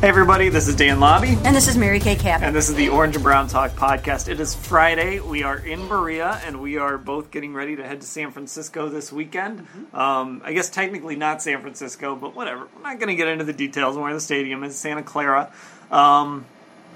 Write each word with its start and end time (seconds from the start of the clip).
Hey 0.00 0.08
everybody, 0.08 0.48
this 0.48 0.66
is 0.66 0.76
Dan 0.76 0.98
Labbe, 0.98 1.36
And 1.44 1.54
this 1.54 1.68
is 1.68 1.76
Mary 1.76 2.00
Kay 2.00 2.16
Cabot. 2.16 2.46
and 2.46 2.56
this 2.56 2.70
is 2.70 2.74
the 2.74 2.88
Orange 2.88 3.16
and 3.16 3.22
Brown 3.22 3.48
Talk 3.48 3.72
podcast. 3.72 4.28
It 4.28 4.40
is 4.40 4.54
Friday. 4.54 5.20
We 5.20 5.42
are 5.42 5.58
in 5.58 5.88
Berea, 5.88 6.40
and 6.46 6.58
we 6.62 6.78
are 6.78 6.96
both 6.96 7.30
getting 7.30 7.52
ready 7.52 7.76
to 7.76 7.86
head 7.86 8.00
to 8.00 8.06
San 8.06 8.30
Francisco 8.30 8.88
this 8.88 9.12
weekend. 9.12 9.66
Um, 9.92 10.40
I 10.42 10.54
guess 10.54 10.70
technically 10.70 11.16
not 11.16 11.42
San 11.42 11.60
Francisco, 11.60 12.16
but 12.16 12.34
whatever. 12.34 12.66
We're 12.74 12.82
not 12.82 12.98
going 12.98 13.08
to 13.08 13.14
get 13.14 13.28
into 13.28 13.44
the 13.44 13.52
details 13.52 13.98
where 13.98 14.14
the 14.14 14.20
stadium 14.20 14.64
is, 14.64 14.74
Santa 14.78 15.02
Clara. 15.02 15.52
Um, 15.90 16.46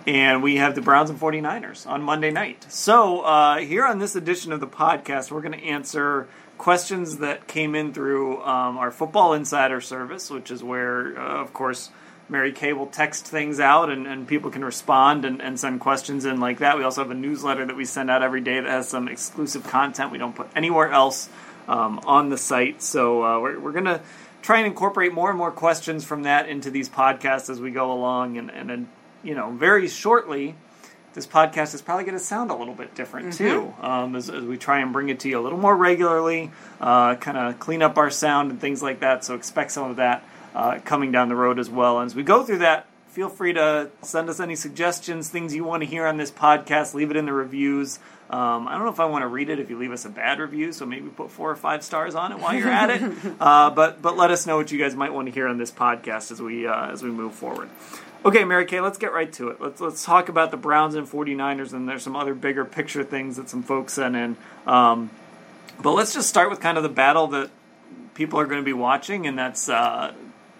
and 0.06 0.42
we 0.42 0.56
have 0.56 0.74
the 0.74 0.80
Browns 0.80 1.10
and 1.10 1.20
49ers 1.20 1.86
on 1.86 2.00
Monday 2.02 2.30
night. 2.30 2.64
So, 2.70 3.20
uh, 3.20 3.58
here 3.58 3.84
on 3.84 3.98
this 3.98 4.16
edition 4.16 4.50
of 4.50 4.60
the 4.60 4.66
podcast, 4.66 5.30
we're 5.30 5.42
going 5.42 5.58
to 5.60 5.64
answer 5.66 6.26
questions 6.56 7.18
that 7.18 7.48
came 7.48 7.74
in 7.74 7.92
through 7.92 8.42
um, 8.44 8.78
our 8.78 8.90
Football 8.90 9.34
Insider 9.34 9.82
service, 9.82 10.30
which 10.30 10.50
is 10.50 10.64
where, 10.64 11.18
uh, 11.18 11.42
of 11.42 11.52
course, 11.52 11.90
Mary 12.28 12.52
Kay 12.52 12.72
will 12.72 12.86
text 12.86 13.26
things 13.26 13.60
out 13.60 13.90
and, 13.90 14.06
and 14.06 14.26
people 14.26 14.50
can 14.50 14.64
respond 14.64 15.24
and, 15.24 15.42
and 15.42 15.60
send 15.60 15.80
questions 15.80 16.24
in 16.24 16.40
like 16.40 16.58
that. 16.58 16.78
We 16.78 16.84
also 16.84 17.02
have 17.02 17.10
a 17.10 17.14
newsletter 17.14 17.66
that 17.66 17.76
we 17.76 17.84
send 17.84 18.10
out 18.10 18.22
every 18.22 18.40
day 18.40 18.60
that 18.60 18.68
has 18.68 18.88
some 18.88 19.08
exclusive 19.08 19.64
content 19.64 20.10
we 20.10 20.18
don't 20.18 20.34
put 20.34 20.48
anywhere 20.56 20.90
else 20.90 21.28
um, 21.68 22.00
on 22.06 22.30
the 22.30 22.38
site. 22.38 22.82
So 22.82 23.22
uh, 23.22 23.40
we're, 23.40 23.60
we're 23.60 23.72
going 23.72 23.84
to 23.84 24.00
try 24.42 24.58
and 24.58 24.66
incorporate 24.66 25.12
more 25.12 25.28
and 25.28 25.38
more 25.38 25.50
questions 25.50 26.04
from 26.04 26.22
that 26.22 26.48
into 26.48 26.70
these 26.70 26.88
podcasts 26.88 27.50
as 27.50 27.60
we 27.60 27.70
go 27.70 27.92
along. 27.92 28.38
And, 28.38 28.50
and, 28.50 28.70
and 28.70 28.88
you 29.22 29.34
know, 29.34 29.50
very 29.50 29.88
shortly, 29.88 30.54
this 31.14 31.26
podcast 31.26 31.74
is 31.74 31.82
probably 31.82 32.04
going 32.04 32.18
to 32.18 32.24
sound 32.24 32.50
a 32.50 32.54
little 32.54 32.74
bit 32.74 32.94
different 32.94 33.34
too 33.34 33.72
um, 33.80 34.16
as, 34.16 34.28
as 34.28 34.44
we 34.44 34.58
try 34.58 34.80
and 34.80 34.92
bring 34.92 35.10
it 35.10 35.20
to 35.20 35.28
you 35.28 35.38
a 35.38 35.42
little 35.42 35.58
more 35.58 35.76
regularly, 35.76 36.50
uh, 36.80 37.14
kind 37.16 37.38
of 37.38 37.58
clean 37.60 37.82
up 37.82 37.96
our 37.98 38.10
sound 38.10 38.50
and 38.50 38.60
things 38.60 38.82
like 38.82 39.00
that. 39.00 39.24
So 39.24 39.34
expect 39.34 39.70
some 39.70 39.90
of 39.90 39.96
that 39.96 40.24
uh, 40.54 40.78
coming 40.84 41.12
down 41.12 41.28
the 41.28 41.36
road 41.36 41.58
as 41.58 41.68
well. 41.68 41.98
And 41.98 42.06
as 42.06 42.14
we 42.14 42.22
go 42.22 42.44
through 42.44 42.58
that, 42.58 42.86
feel 43.08 43.28
free 43.28 43.52
to 43.52 43.90
send 44.02 44.28
us 44.28 44.40
any 44.40 44.56
suggestions, 44.56 45.28
things 45.28 45.54
you 45.54 45.64
want 45.64 45.82
to 45.82 45.88
hear 45.88 46.06
on 46.06 46.16
this 46.16 46.30
podcast. 46.30 46.94
Leave 46.94 47.10
it 47.10 47.16
in 47.16 47.26
the 47.26 47.32
reviews. 47.32 47.98
Um, 48.30 48.66
I 48.66 48.72
don't 48.72 48.84
know 48.84 48.90
if 48.90 49.00
I 49.00 49.04
want 49.04 49.22
to 49.22 49.28
read 49.28 49.50
it 49.50 49.60
if 49.60 49.70
you 49.70 49.78
leave 49.78 49.92
us 49.92 50.04
a 50.04 50.08
bad 50.08 50.40
review, 50.40 50.72
so 50.72 50.86
maybe 50.86 51.08
put 51.08 51.30
four 51.30 51.50
or 51.50 51.56
five 51.56 51.84
stars 51.84 52.14
on 52.14 52.32
it 52.32 52.38
while 52.38 52.54
you're 52.54 52.70
at 52.70 52.90
it. 52.90 53.02
Uh, 53.40 53.68
but 53.70 54.00
but 54.00 54.16
let 54.16 54.30
us 54.30 54.46
know 54.46 54.56
what 54.56 54.70
you 54.72 54.78
guys 54.78 54.94
might 54.94 55.12
want 55.12 55.26
to 55.26 55.32
hear 55.32 55.46
on 55.46 55.58
this 55.58 55.70
podcast 55.70 56.30
as 56.30 56.40
we 56.40 56.66
uh, 56.66 56.90
as 56.90 57.02
we 57.02 57.10
move 57.10 57.34
forward. 57.34 57.68
Okay, 58.24 58.44
Mary 58.44 58.64
Kay, 58.64 58.80
let's 58.80 58.96
get 58.96 59.12
right 59.12 59.30
to 59.34 59.48
it. 59.48 59.60
Let's 59.60 59.80
let's 59.80 60.04
talk 60.04 60.28
about 60.28 60.50
the 60.50 60.56
Browns 60.56 60.94
and 60.94 61.06
49ers, 61.06 61.72
and 61.72 61.88
there's 61.88 62.02
some 62.02 62.16
other 62.16 62.34
bigger 62.34 62.64
picture 62.64 63.04
things 63.04 63.36
that 63.36 63.50
some 63.50 63.62
folks 63.62 63.94
sent 63.94 64.16
in. 64.16 64.36
Um, 64.66 65.10
but 65.82 65.92
let's 65.92 66.14
just 66.14 66.28
start 66.28 66.48
with 66.48 66.60
kind 66.60 66.76
of 66.78 66.82
the 66.82 66.88
battle 66.88 67.26
that 67.28 67.50
people 68.14 68.40
are 68.40 68.46
going 68.46 68.60
to 68.60 68.64
be 68.64 68.72
watching, 68.72 69.26
and 69.26 69.38
that's 69.38 69.68
uh, 69.68 70.14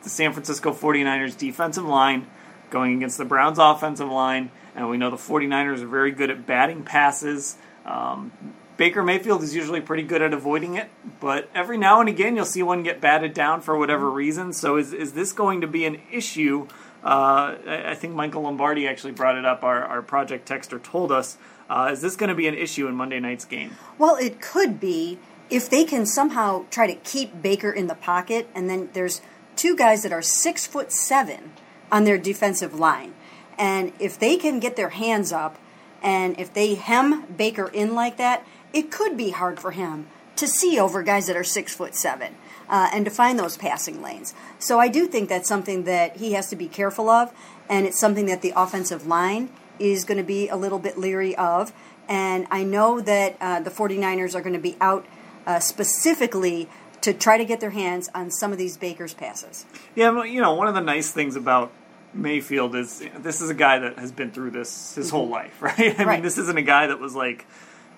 the 0.05 0.11
San 0.11 0.33
Francisco 0.33 0.73
49ers 0.73 1.37
defensive 1.37 1.85
line 1.85 2.27
going 2.71 2.97
against 2.97 3.19
the 3.19 3.25
Browns 3.25 3.59
offensive 3.59 4.09
line. 4.09 4.51
And 4.77 4.89
we 4.89 4.97
know 4.97 5.11
the 5.11 5.17
49ers 5.17 5.83
are 5.83 5.87
very 5.87 6.11
good 6.11 6.31
at 6.31 6.47
batting 6.47 6.83
passes. 6.83 7.57
Um, 7.85 8.33
Baker 8.77 9.03
Mayfield 9.03 9.43
is 9.43 9.55
usually 9.55 9.81
pretty 9.81 10.03
good 10.03 10.21
at 10.21 10.33
avoiding 10.33 10.75
it, 10.75 10.89
but 11.21 11.49
every 11.55 11.79
now 11.79 12.01
and 12.01 12.09
again 12.09 12.35
you'll 12.35 12.45
see 12.45 12.63
one 12.63 12.83
get 12.83 13.01
batted 13.01 13.33
down 13.33 13.61
for 13.61 13.79
whatever 13.79 14.11
reason. 14.11 14.53
So 14.53 14.77
is, 14.77 14.93
is 14.93 15.13
this 15.13 15.33
going 15.33 15.61
to 15.61 15.69
be 15.69 15.85
an 15.85 16.01
issue? 16.11 16.67
Uh, 17.05 17.57
I 17.67 17.95
think 17.95 18.15
Michael 18.15 18.43
Lombardi 18.43 18.89
actually 18.89 19.13
brought 19.13 19.37
it 19.37 19.45
up. 19.45 19.63
Our, 19.63 19.85
our 19.85 20.03
project 20.03 20.49
texter 20.49 20.83
told 20.83 21.13
us. 21.13 21.39
Uh, 21.71 21.91
is 21.93 22.01
this 22.01 22.17
going 22.17 22.29
to 22.29 22.35
be 22.35 22.49
an 22.49 22.55
issue 22.55 22.89
in 22.89 22.95
Monday 22.95 23.21
night's 23.21 23.45
game? 23.45 23.77
Well, 23.97 24.17
it 24.17 24.41
could 24.41 24.81
be 24.81 25.19
if 25.51 25.71
they 25.71 25.85
can 25.85 26.05
somehow 26.05 26.65
try 26.71 26.87
to 26.87 26.95
keep 26.95 27.41
Baker 27.41 27.71
in 27.71 27.87
the 27.87 27.95
pocket, 27.95 28.49
and 28.55 28.69
then 28.69 28.91
there's 28.93 29.21
two 29.57 29.77
guys 29.77 30.03
that 30.03 30.13
are 30.13 30.23
six 30.23 30.67
foot 30.67 30.93
seven 30.93 31.53
on 31.91 32.05
their 32.05 32.19
defensive 32.19 32.79
line. 32.79 33.15
And 33.59 33.93
if 33.99 34.19
they 34.19 34.37
can 34.37 34.61
get 34.61 34.77
their 34.77 34.91
hands 34.91 35.33
up 35.33 35.59
and 36.03 36.39
if 36.39 36.53
they 36.53 36.75
hem 36.75 37.25
Baker 37.37 37.69
in 37.69 37.95
like 37.95 38.17
that, 38.19 38.47
it 38.73 38.91
could 38.91 39.17
be 39.17 39.31
hard 39.31 39.61
for 39.61 39.71
him 39.71 40.07
to 40.37 40.47
see 40.47 40.79
over 40.79 41.03
guys 41.03 41.27
that 41.29 41.37
are 41.37 41.45
six 41.45 41.75
foot 41.75 41.95
seven 41.95 42.35
uh, 42.69 42.91
and 42.93 43.05
to 43.05 43.11
find 43.11 43.39
those 43.39 43.57
passing 43.57 44.03
lanes. 44.03 44.35
So 44.59 44.79
I 44.79 44.89
do 44.89 45.07
think 45.07 45.29
that's 45.29 45.49
something 45.49 45.85
that 45.85 46.17
he 46.17 46.33
has 46.33 46.49
to 46.51 46.57
be 46.57 46.67
careful 46.67 47.09
of, 47.09 47.33
and 47.69 47.87
it's 47.87 47.99
something 47.99 48.27
that 48.27 48.43
the 48.43 48.53
offensive 48.57 49.07
line 49.07 49.51
is 49.79 50.05
going 50.05 50.19
to 50.19 50.25
be 50.25 50.49
a 50.49 50.57
little 50.57 50.79
bit 50.79 50.99
leery 50.99 51.37
of. 51.37 51.73
And 52.09 52.47
I 52.51 52.65
know 52.65 53.01
that 53.01 53.37
uh, 53.41 53.61
the 53.61 53.71
49ers 53.71 54.35
are 54.35 54.41
going 54.41 54.55
to 54.55 54.59
be 54.59 54.77
out 54.81 55.07
uh, 55.47 55.61
specifically 55.61 56.69
to 57.05 57.13
try 57.13 57.37
to 57.37 57.45
get 57.45 57.61
their 57.61 57.71
hands 57.71 58.09
on 58.15 58.31
some 58.31 58.51
of 58.51 58.57
these 58.57 58.79
Baker's 58.79 59.13
passes. 59.13 59.67
Yeah, 59.95 60.11
well, 60.11 60.25
you 60.25 60.41
know, 60.41 60.55
one 60.55 60.69
of 60.69 60.75
the 60.75 60.81
nice 60.81 61.11
things 61.11 61.37
about 61.37 61.71
Mayfield 62.15 62.75
is 62.75 63.03
this 63.19 63.43
is 63.43 63.51
a 63.51 63.55
guy 63.55 63.79
that 63.79 63.99
has 63.99 64.11
been 64.11 64.31
through 64.31 64.53
this 64.53 64.95
his 64.95 65.11
whole 65.11 65.25
mm-hmm. 65.25 65.33
life, 65.33 65.63
right? 65.63 66.01
I 66.01 66.05
mean, 66.05 66.23
this 66.23 66.39
isn't 66.39 66.57
a 66.57 66.63
guy 66.63 66.87
that 66.87 66.99
was 66.99 67.15
like 67.15 67.47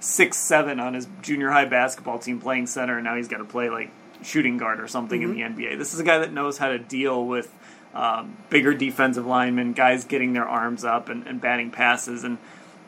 six 0.01 0.39
seven 0.39 0.81
on 0.81 0.95
his 0.95 1.07
junior 1.23 1.51
high 1.51 1.67
basketball 1.67 2.19
team 2.19 2.41
playing 2.41 2.67
center, 2.67 2.97
and 2.97 3.05
now 3.05 3.17
he's 3.17 3.29
got 3.29 3.39
to 3.39 3.45
play 3.45 3.71
like 3.71 3.91
shooting 4.23 4.57
guard 4.57 4.81
or 4.81 4.89
something 4.89 5.23
in 5.23 5.35
mm-hmm. 5.35 5.57
the 5.57 5.67
NBA. 5.67 5.79
This 5.79 5.95
is 5.95 6.01
a 6.01 6.05
guy 6.05 6.19
that 6.19 6.33
knows 6.33 6.59
how 6.59 6.71
to 6.71 6.79
deal 6.79 7.25
with 7.25 7.53
um, 7.95 8.37
bigger 8.51 8.75
defensive 8.75 9.25
linemen, 9.25 9.73
guys 9.73 10.05
getting 10.05 10.33
their 10.33 10.49
arms 10.49 10.85
up 10.85 11.09
and, 11.09 11.27
and 11.29 11.41
batting 11.41 11.71
passes, 11.71 12.25
and 12.25 12.39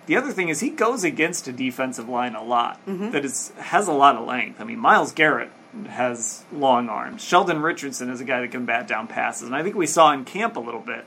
the 0.07 0.17
other 0.17 0.33
thing 0.33 0.49
is 0.49 0.61
he 0.61 0.71
goes 0.71 1.05
against 1.05 1.47
a 1.47 1.53
defensive 1.53 2.09
line 2.09 2.35
a 2.35 2.43
lot 2.43 2.85
mm-hmm. 2.87 3.11
that 3.11 3.25
is 3.25 3.53
has 3.59 3.87
a 3.87 3.93
lot 3.93 4.17
of 4.17 4.27
length. 4.27 4.61
I 4.61 4.65
mean, 4.65 4.81
Myles 4.81 5.13
Garrett 5.13 5.51
has 5.89 6.45
long 6.53 6.89
arms. 6.89 7.23
Sheldon 7.23 7.61
Richardson 7.63 8.11
is 8.11 8.21
a 8.21 8.25
guy 8.25 8.41
that 8.41 8.51
can 8.51 8.65
bat 8.65 8.89
down 8.89 9.07
passes, 9.07 9.47
and 9.47 9.55
I 9.55 9.63
think 9.63 9.77
we 9.77 9.87
saw 9.87 10.13
in 10.13 10.25
camp 10.25 10.57
a 10.57 10.61
little 10.61 10.81
bit, 10.81 11.05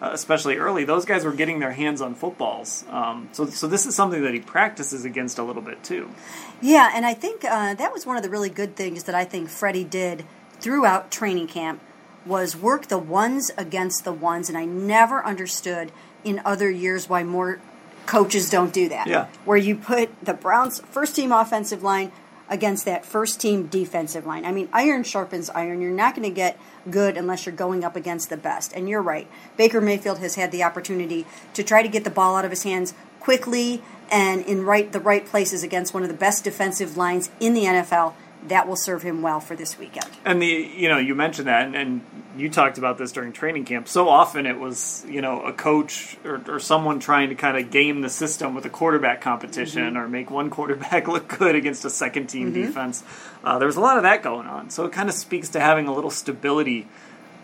uh, 0.00 0.10
especially 0.12 0.56
early. 0.56 0.84
Those 0.84 1.04
guys 1.04 1.24
were 1.24 1.32
getting 1.32 1.60
their 1.60 1.72
hands 1.72 2.00
on 2.00 2.14
footballs. 2.14 2.84
Um, 2.88 3.28
so, 3.32 3.46
so 3.46 3.66
this 3.66 3.86
is 3.86 3.94
something 3.94 4.22
that 4.22 4.34
he 4.34 4.40
practices 4.40 5.04
against 5.04 5.38
a 5.38 5.42
little 5.42 5.62
bit 5.62 5.82
too. 5.82 6.10
Yeah, 6.60 6.90
and 6.94 7.06
I 7.06 7.14
think 7.14 7.44
uh, 7.44 7.74
that 7.74 7.92
was 7.92 8.06
one 8.06 8.16
of 8.16 8.22
the 8.22 8.30
really 8.30 8.50
good 8.50 8.76
things 8.76 9.04
that 9.04 9.14
I 9.14 9.24
think 9.24 9.48
Freddie 9.48 9.84
did 9.84 10.24
throughout 10.60 11.10
training 11.10 11.48
camp 11.48 11.80
was 12.24 12.56
work 12.56 12.86
the 12.86 12.98
ones 12.98 13.50
against 13.56 14.04
the 14.04 14.12
ones, 14.12 14.48
and 14.48 14.56
I 14.56 14.64
never 14.64 15.24
understood 15.24 15.90
in 16.24 16.40
other 16.44 16.70
years 16.70 17.08
why 17.08 17.24
more 17.24 17.60
coaches 18.06 18.50
don't 18.50 18.72
do 18.72 18.88
that. 18.88 19.06
Yeah. 19.06 19.26
Where 19.44 19.56
you 19.56 19.76
put 19.76 20.10
the 20.24 20.34
Browns' 20.34 20.80
first 20.80 21.16
team 21.16 21.32
offensive 21.32 21.82
line 21.82 22.12
against 22.52 22.84
that 22.84 23.06
first 23.06 23.40
team 23.40 23.66
defensive 23.66 24.26
line. 24.26 24.44
I 24.44 24.52
mean, 24.52 24.68
iron 24.74 25.04
sharpens 25.04 25.48
iron. 25.50 25.80
You're 25.80 25.90
not 25.90 26.14
going 26.14 26.28
to 26.28 26.34
get 26.34 26.60
good 26.90 27.16
unless 27.16 27.46
you're 27.46 27.54
going 27.54 27.82
up 27.82 27.96
against 27.96 28.28
the 28.28 28.36
best. 28.36 28.74
And 28.74 28.90
you're 28.90 29.00
right. 29.00 29.26
Baker 29.56 29.80
Mayfield 29.80 30.18
has 30.18 30.34
had 30.34 30.52
the 30.52 30.62
opportunity 30.62 31.24
to 31.54 31.62
try 31.64 31.82
to 31.82 31.88
get 31.88 32.04
the 32.04 32.10
ball 32.10 32.36
out 32.36 32.44
of 32.44 32.50
his 32.50 32.62
hands 32.62 32.92
quickly 33.20 33.82
and 34.10 34.44
in 34.44 34.66
right 34.66 34.92
the 34.92 35.00
right 35.00 35.24
places 35.24 35.62
against 35.62 35.94
one 35.94 36.02
of 36.02 36.10
the 36.10 36.14
best 36.14 36.44
defensive 36.44 36.94
lines 36.94 37.30
in 37.40 37.54
the 37.54 37.64
NFL. 37.64 38.12
That 38.48 38.66
will 38.66 38.76
serve 38.76 39.02
him 39.02 39.22
well 39.22 39.40
for 39.40 39.54
this 39.54 39.78
weekend. 39.78 40.10
And 40.24 40.42
the 40.42 40.46
you 40.46 40.88
know 40.88 40.98
you 40.98 41.14
mentioned 41.14 41.48
that, 41.48 41.66
and, 41.66 41.76
and 41.76 42.00
you 42.36 42.48
talked 42.48 42.78
about 42.78 42.98
this 42.98 43.12
during 43.12 43.32
training 43.32 43.64
camp. 43.64 43.88
So 43.88 44.08
often 44.08 44.46
it 44.46 44.58
was, 44.58 45.04
you 45.08 45.20
know, 45.20 45.42
a 45.42 45.52
coach 45.52 46.16
or, 46.24 46.40
or 46.48 46.58
someone 46.58 46.98
trying 46.98 47.28
to 47.28 47.34
kind 47.34 47.56
of 47.56 47.70
game 47.70 48.00
the 48.00 48.08
system 48.08 48.54
with 48.54 48.64
a 48.64 48.70
quarterback 48.70 49.20
competition 49.20 49.82
mm-hmm. 49.82 49.98
or 49.98 50.08
make 50.08 50.30
one 50.30 50.48
quarterback 50.50 51.08
look 51.08 51.28
good 51.28 51.54
against 51.54 51.84
a 51.84 51.90
second 51.90 52.28
team 52.28 52.52
mm-hmm. 52.52 52.62
defense. 52.62 53.04
Uh, 53.44 53.58
there 53.58 53.66
was 53.66 53.76
a 53.76 53.80
lot 53.80 53.96
of 53.96 54.04
that 54.04 54.22
going 54.22 54.46
on. 54.46 54.70
So 54.70 54.84
it 54.84 54.92
kind 54.92 55.08
of 55.08 55.14
speaks 55.14 55.50
to 55.50 55.60
having 55.60 55.86
a 55.88 55.94
little 55.94 56.10
stability 56.10 56.86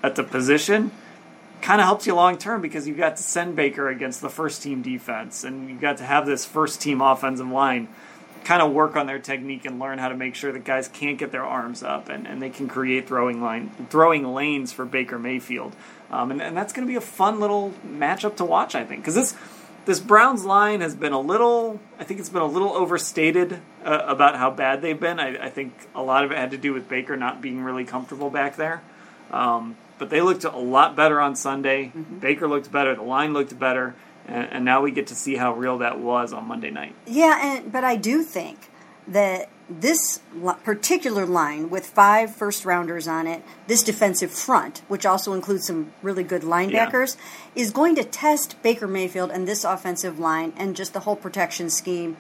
at 0.02 0.14
the 0.14 0.24
position. 0.24 0.90
Kind 1.60 1.80
of 1.80 1.86
helps 1.86 2.06
you 2.06 2.14
long 2.14 2.38
term 2.38 2.62
because 2.62 2.86
you've 2.86 2.98
got 2.98 3.16
to 3.16 3.22
send 3.22 3.56
Baker 3.56 3.88
against 3.88 4.20
the 4.20 4.30
first 4.30 4.62
team 4.62 4.80
defense 4.80 5.44
and 5.44 5.68
you've 5.68 5.80
got 5.80 5.98
to 5.98 6.04
have 6.04 6.24
this 6.24 6.44
first 6.44 6.80
team 6.80 7.00
offensive 7.00 7.48
line 7.48 7.88
kind 8.44 8.62
of 8.62 8.72
work 8.72 8.96
on 8.96 9.06
their 9.06 9.18
technique 9.18 9.64
and 9.64 9.78
learn 9.78 9.98
how 9.98 10.08
to 10.08 10.16
make 10.16 10.34
sure 10.34 10.52
that 10.52 10.64
guys 10.64 10.88
can't 10.88 11.18
get 11.18 11.32
their 11.32 11.44
arms 11.44 11.82
up 11.82 12.08
and, 12.08 12.26
and 12.26 12.40
they 12.42 12.50
can 12.50 12.68
create 12.68 13.06
throwing 13.06 13.40
line 13.42 13.70
throwing 13.90 14.34
lanes 14.34 14.72
for 14.72 14.84
Baker 14.84 15.18
Mayfield. 15.18 15.74
Um, 16.10 16.30
and, 16.30 16.40
and 16.40 16.56
that's 16.56 16.72
going 16.72 16.86
to 16.86 16.90
be 16.90 16.96
a 16.96 17.02
fun 17.02 17.38
little 17.40 17.74
matchup 17.86 18.36
to 18.36 18.44
watch, 18.44 18.74
I 18.74 18.84
think, 18.84 19.02
because 19.02 19.14
this 19.14 19.36
this 19.88 20.00
Browns 20.00 20.44
line 20.44 20.82
has 20.82 20.94
been 20.94 21.14
a 21.14 21.20
little, 21.20 21.80
I 21.98 22.04
think 22.04 22.20
it's 22.20 22.28
been 22.28 22.42
a 22.42 22.46
little 22.46 22.74
overstated 22.74 23.54
uh, 23.82 24.02
about 24.06 24.36
how 24.36 24.50
bad 24.50 24.82
they've 24.82 25.00
been. 25.00 25.18
I, 25.18 25.46
I, 25.46 25.48
think 25.48 25.72
a 25.94 26.02
lot 26.02 26.24
of 26.24 26.30
it 26.30 26.36
had 26.36 26.50
to 26.50 26.58
do 26.58 26.74
with 26.74 26.90
Baker 26.90 27.16
not 27.16 27.40
being 27.40 27.62
really 27.62 27.86
comfortable 27.86 28.28
back 28.28 28.56
there. 28.56 28.82
Um, 29.30 29.78
but 29.98 30.10
they 30.10 30.20
looked 30.20 30.44
a 30.44 30.50
lot 30.50 30.94
better 30.94 31.22
on 31.22 31.34
Sunday. 31.36 31.86
Mm-hmm. 31.86 32.18
Baker 32.18 32.46
looked 32.46 32.70
better. 32.70 32.94
The 32.94 33.02
line 33.02 33.32
looked 33.32 33.58
better 33.58 33.94
and, 34.28 34.52
and 34.52 34.64
now 34.64 34.82
we 34.82 34.90
get 34.90 35.08
to 35.08 35.14
see 35.14 35.36
how 35.36 35.54
real 35.54 35.78
that 35.78 35.98
was 35.98 36.32
on 36.32 36.46
Monday 36.46 36.70
night. 36.70 36.94
Yeah, 37.06 37.38
and 37.42 37.72
but 37.72 37.84
I 37.84 37.96
do 37.96 38.22
think 38.22 38.70
that 39.06 39.48
this 39.70 40.20
particular 40.64 41.26
line 41.26 41.68
with 41.68 41.86
five 41.86 42.34
first 42.34 42.64
rounders 42.64 43.08
on 43.08 43.26
it, 43.26 43.42
this 43.66 43.82
defensive 43.82 44.30
front, 44.30 44.82
which 44.88 45.04
also 45.04 45.32
includes 45.32 45.66
some 45.66 45.92
really 46.02 46.22
good 46.22 46.42
linebackers, 46.42 47.16
yeah. 47.16 47.62
is 47.62 47.70
going 47.70 47.94
to 47.96 48.04
test 48.04 48.60
Baker 48.62 48.86
Mayfield 48.86 49.30
and 49.30 49.46
this 49.46 49.64
offensive 49.64 50.18
line 50.18 50.52
and 50.56 50.76
just 50.76 50.92
the 50.92 51.00
whole 51.00 51.16
protection 51.16 51.68
scheme 51.68 52.16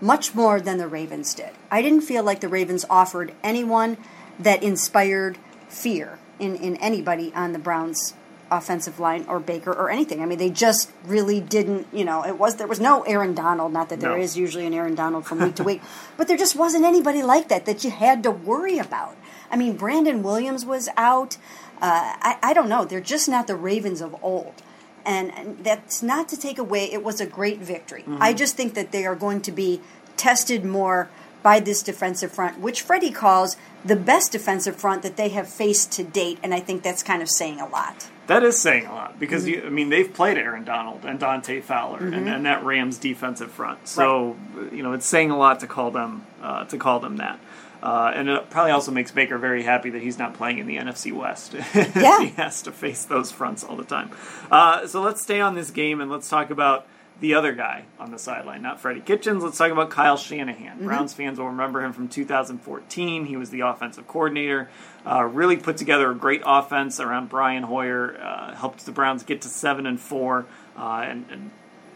much 0.00 0.34
more 0.34 0.60
than 0.60 0.78
the 0.78 0.88
Ravens 0.88 1.34
did. 1.34 1.50
I 1.70 1.82
didn't 1.82 2.02
feel 2.02 2.22
like 2.22 2.40
the 2.40 2.48
Ravens 2.48 2.86
offered 2.88 3.34
anyone 3.42 3.98
that 4.38 4.62
inspired 4.62 5.38
fear 5.68 6.18
in, 6.38 6.56
in 6.56 6.76
anybody 6.76 7.32
on 7.34 7.52
the 7.52 7.58
Browns 7.58 8.14
offensive 8.50 8.98
line 8.98 9.24
or 9.28 9.38
Baker 9.38 9.72
or 9.72 9.90
anything. 9.90 10.22
I 10.22 10.26
mean, 10.26 10.38
they 10.38 10.50
just 10.50 10.90
really 11.04 11.40
didn't. 11.40 11.86
You 11.92 12.04
know, 12.04 12.24
it 12.24 12.38
was 12.38 12.56
there 12.56 12.66
was 12.66 12.80
no 12.80 13.02
Aaron 13.02 13.34
Donald. 13.34 13.72
Not 13.72 13.88
that 13.90 14.00
there 14.00 14.16
no. 14.16 14.22
is 14.22 14.36
usually 14.36 14.66
an 14.66 14.74
Aaron 14.74 14.94
Donald 14.94 15.26
from 15.26 15.40
week 15.40 15.54
to 15.56 15.64
week, 15.64 15.82
but 16.16 16.28
there 16.28 16.36
just 16.36 16.56
wasn't 16.56 16.84
anybody 16.84 17.22
like 17.22 17.48
that 17.48 17.66
that 17.66 17.84
you 17.84 17.90
had 17.90 18.22
to 18.24 18.30
worry 18.30 18.78
about. 18.78 19.16
I 19.50 19.56
mean, 19.56 19.76
Brandon 19.76 20.22
Williams 20.22 20.64
was 20.64 20.88
out. 20.96 21.36
Uh, 21.82 22.14
I, 22.20 22.38
I 22.42 22.52
don't 22.52 22.68
know. 22.68 22.84
They're 22.84 23.00
just 23.00 23.28
not 23.28 23.46
the 23.46 23.56
Ravens 23.56 24.00
of 24.00 24.14
old. 24.22 24.62
And, 25.04 25.32
and 25.32 25.64
that's 25.64 26.02
not 26.02 26.28
to 26.28 26.36
take 26.36 26.58
away, 26.58 26.84
it 26.92 27.02
was 27.02 27.20
a 27.20 27.26
great 27.26 27.58
victory. 27.58 28.02
Mm-hmm. 28.02 28.18
I 28.20 28.34
just 28.34 28.54
think 28.54 28.74
that 28.74 28.92
they 28.92 29.06
are 29.06 29.16
going 29.16 29.40
to 29.42 29.52
be 29.52 29.80
tested 30.16 30.64
more 30.64 31.08
by 31.42 31.58
this 31.58 31.82
defensive 31.82 32.32
front, 32.32 32.60
which 32.60 32.82
Freddie 32.82 33.10
calls 33.10 33.56
the 33.84 33.96
best 33.96 34.32
defensive 34.32 34.76
front 34.76 35.02
that 35.02 35.16
they 35.16 35.30
have 35.30 35.48
faced 35.48 35.92
to 35.92 36.04
date. 36.04 36.38
And 36.42 36.52
I 36.54 36.60
think 36.60 36.82
that's 36.82 37.02
kind 37.02 37.22
of 37.22 37.28
saying 37.28 37.60
a 37.60 37.68
lot. 37.68 38.08
That 38.26 38.42
is 38.44 38.60
saying 38.60 38.86
a 38.86 38.92
lot 38.92 39.18
because 39.18 39.44
mm-hmm. 39.44 39.62
you, 39.62 39.66
I 39.66 39.70
mean 39.70 39.88
they've 39.88 40.12
played 40.12 40.38
Aaron 40.38 40.64
Donald 40.64 41.04
and 41.04 41.18
Dante 41.18 41.60
Fowler 41.60 41.98
mm-hmm. 41.98 42.14
and, 42.14 42.28
and, 42.28 42.46
that 42.46 42.64
Rams 42.64 42.98
defensive 42.98 43.50
front. 43.50 43.88
So 43.88 44.36
right. 44.54 44.72
you 44.72 44.82
know 44.82 44.92
it's 44.92 45.06
saying 45.06 45.30
a 45.30 45.36
lot 45.36 45.60
to 45.60 45.66
call 45.66 45.90
them 45.90 46.24
uh, 46.40 46.64
to 46.66 46.78
call 46.78 47.00
them 47.00 47.16
that. 47.16 47.40
Uh, 47.82 48.12
and 48.14 48.28
it 48.28 48.50
probably 48.50 48.72
also 48.72 48.92
makes 48.92 49.10
Baker 49.10 49.38
very 49.38 49.62
happy 49.62 49.90
that 49.90 50.02
he's 50.02 50.18
not 50.18 50.34
playing 50.34 50.58
in 50.58 50.66
the 50.66 50.76
NFC 50.76 51.12
West. 51.12 51.54
Yeah. 51.74 52.20
he 52.20 52.28
has 52.30 52.62
to 52.62 52.72
face 52.72 53.04
those 53.04 53.32
fronts 53.32 53.64
all 53.64 53.76
the 53.76 53.84
time. 53.84 54.10
Uh, 54.50 54.86
so 54.86 55.00
let's 55.00 55.22
stay 55.22 55.40
on 55.40 55.54
this 55.54 55.70
game 55.70 56.00
and 56.00 56.10
let's 56.10 56.28
talk 56.28 56.50
about 56.50 56.86
the 57.20 57.34
other 57.34 57.52
guy 57.52 57.84
on 57.98 58.10
the 58.10 58.18
sideline, 58.18 58.62
not 58.62 58.80
Freddie 58.80 59.00
Kitchens. 59.00 59.44
Let's 59.44 59.58
talk 59.58 59.70
about 59.70 59.90
Kyle 59.90 60.16
Shanahan. 60.16 60.76
Mm-hmm. 60.76 60.86
Browns 60.86 61.12
fans 61.12 61.38
will 61.38 61.48
remember 61.48 61.84
him 61.84 61.92
from 61.92 62.08
2014. 62.08 63.26
He 63.26 63.36
was 63.36 63.50
the 63.50 63.60
offensive 63.60 64.08
coordinator. 64.08 64.70
Uh, 65.06 65.24
really 65.24 65.56
put 65.56 65.76
together 65.76 66.10
a 66.10 66.14
great 66.14 66.42
offense 66.44 66.98
around 66.98 67.28
Brian 67.28 67.62
Hoyer. 67.62 68.18
Uh, 68.20 68.54
helped 68.54 68.84
the 68.86 68.92
Browns 68.92 69.22
get 69.22 69.42
to 69.42 69.48
seven 69.48 69.86
and 69.86 70.00
four. 70.00 70.46
Uh, 70.76 71.04
and, 71.06 71.26
and 71.30 71.50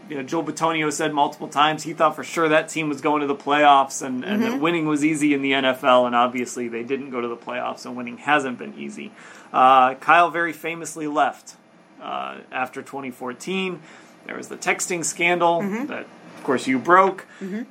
you 0.09 0.17
know, 0.17 0.23
Joe 0.23 0.43
Bitonio 0.43 0.93
said 0.93 1.15
multiple 1.15 1.49
times 1.49 1.83
he 1.83 1.95
thought 1.95 2.15
for 2.15 2.25
sure 2.25 2.49
that 2.51 2.69
team 2.69 2.91
was 2.91 3.01
going 3.01 3.23
to 3.23 3.27
the 3.27 3.35
playoffs 3.35 4.03
and, 4.03 4.25
and 4.25 4.43
mm-hmm. 4.43 4.53
that 4.53 4.61
winning 4.61 4.87
was 4.87 5.05
easy 5.05 5.33
in 5.33 5.41
the 5.41 5.53
NFL, 5.53 6.07
and 6.07 6.15
obviously 6.15 6.69
they 6.69 6.83
didn't 6.83 7.11
go 7.11 7.21
to 7.21 7.29
the 7.29 7.37
playoffs, 7.37 7.87
and 7.87 7.97
winning 7.97 8.19
hasn't 8.19 8.59
been 8.59 8.79
easy. 8.79 9.13
Uh, 9.53 9.95
Kyle 9.95 10.31
very 10.31 10.53
famously 10.53 11.07
left 11.07 11.57
uh, 12.03 12.39
after 12.53 12.83
2014. 12.83 13.81
There 14.27 14.37
was 14.37 14.49
the 14.49 14.57
texting 14.57 15.05
scandal 15.05 15.61
mm-hmm. 15.61 15.87
that, 15.87 16.07
of 16.37 16.45
course, 16.45 16.67
you 16.67 16.79
broke. 16.79 17.27
Mm-hmm. 17.41 17.63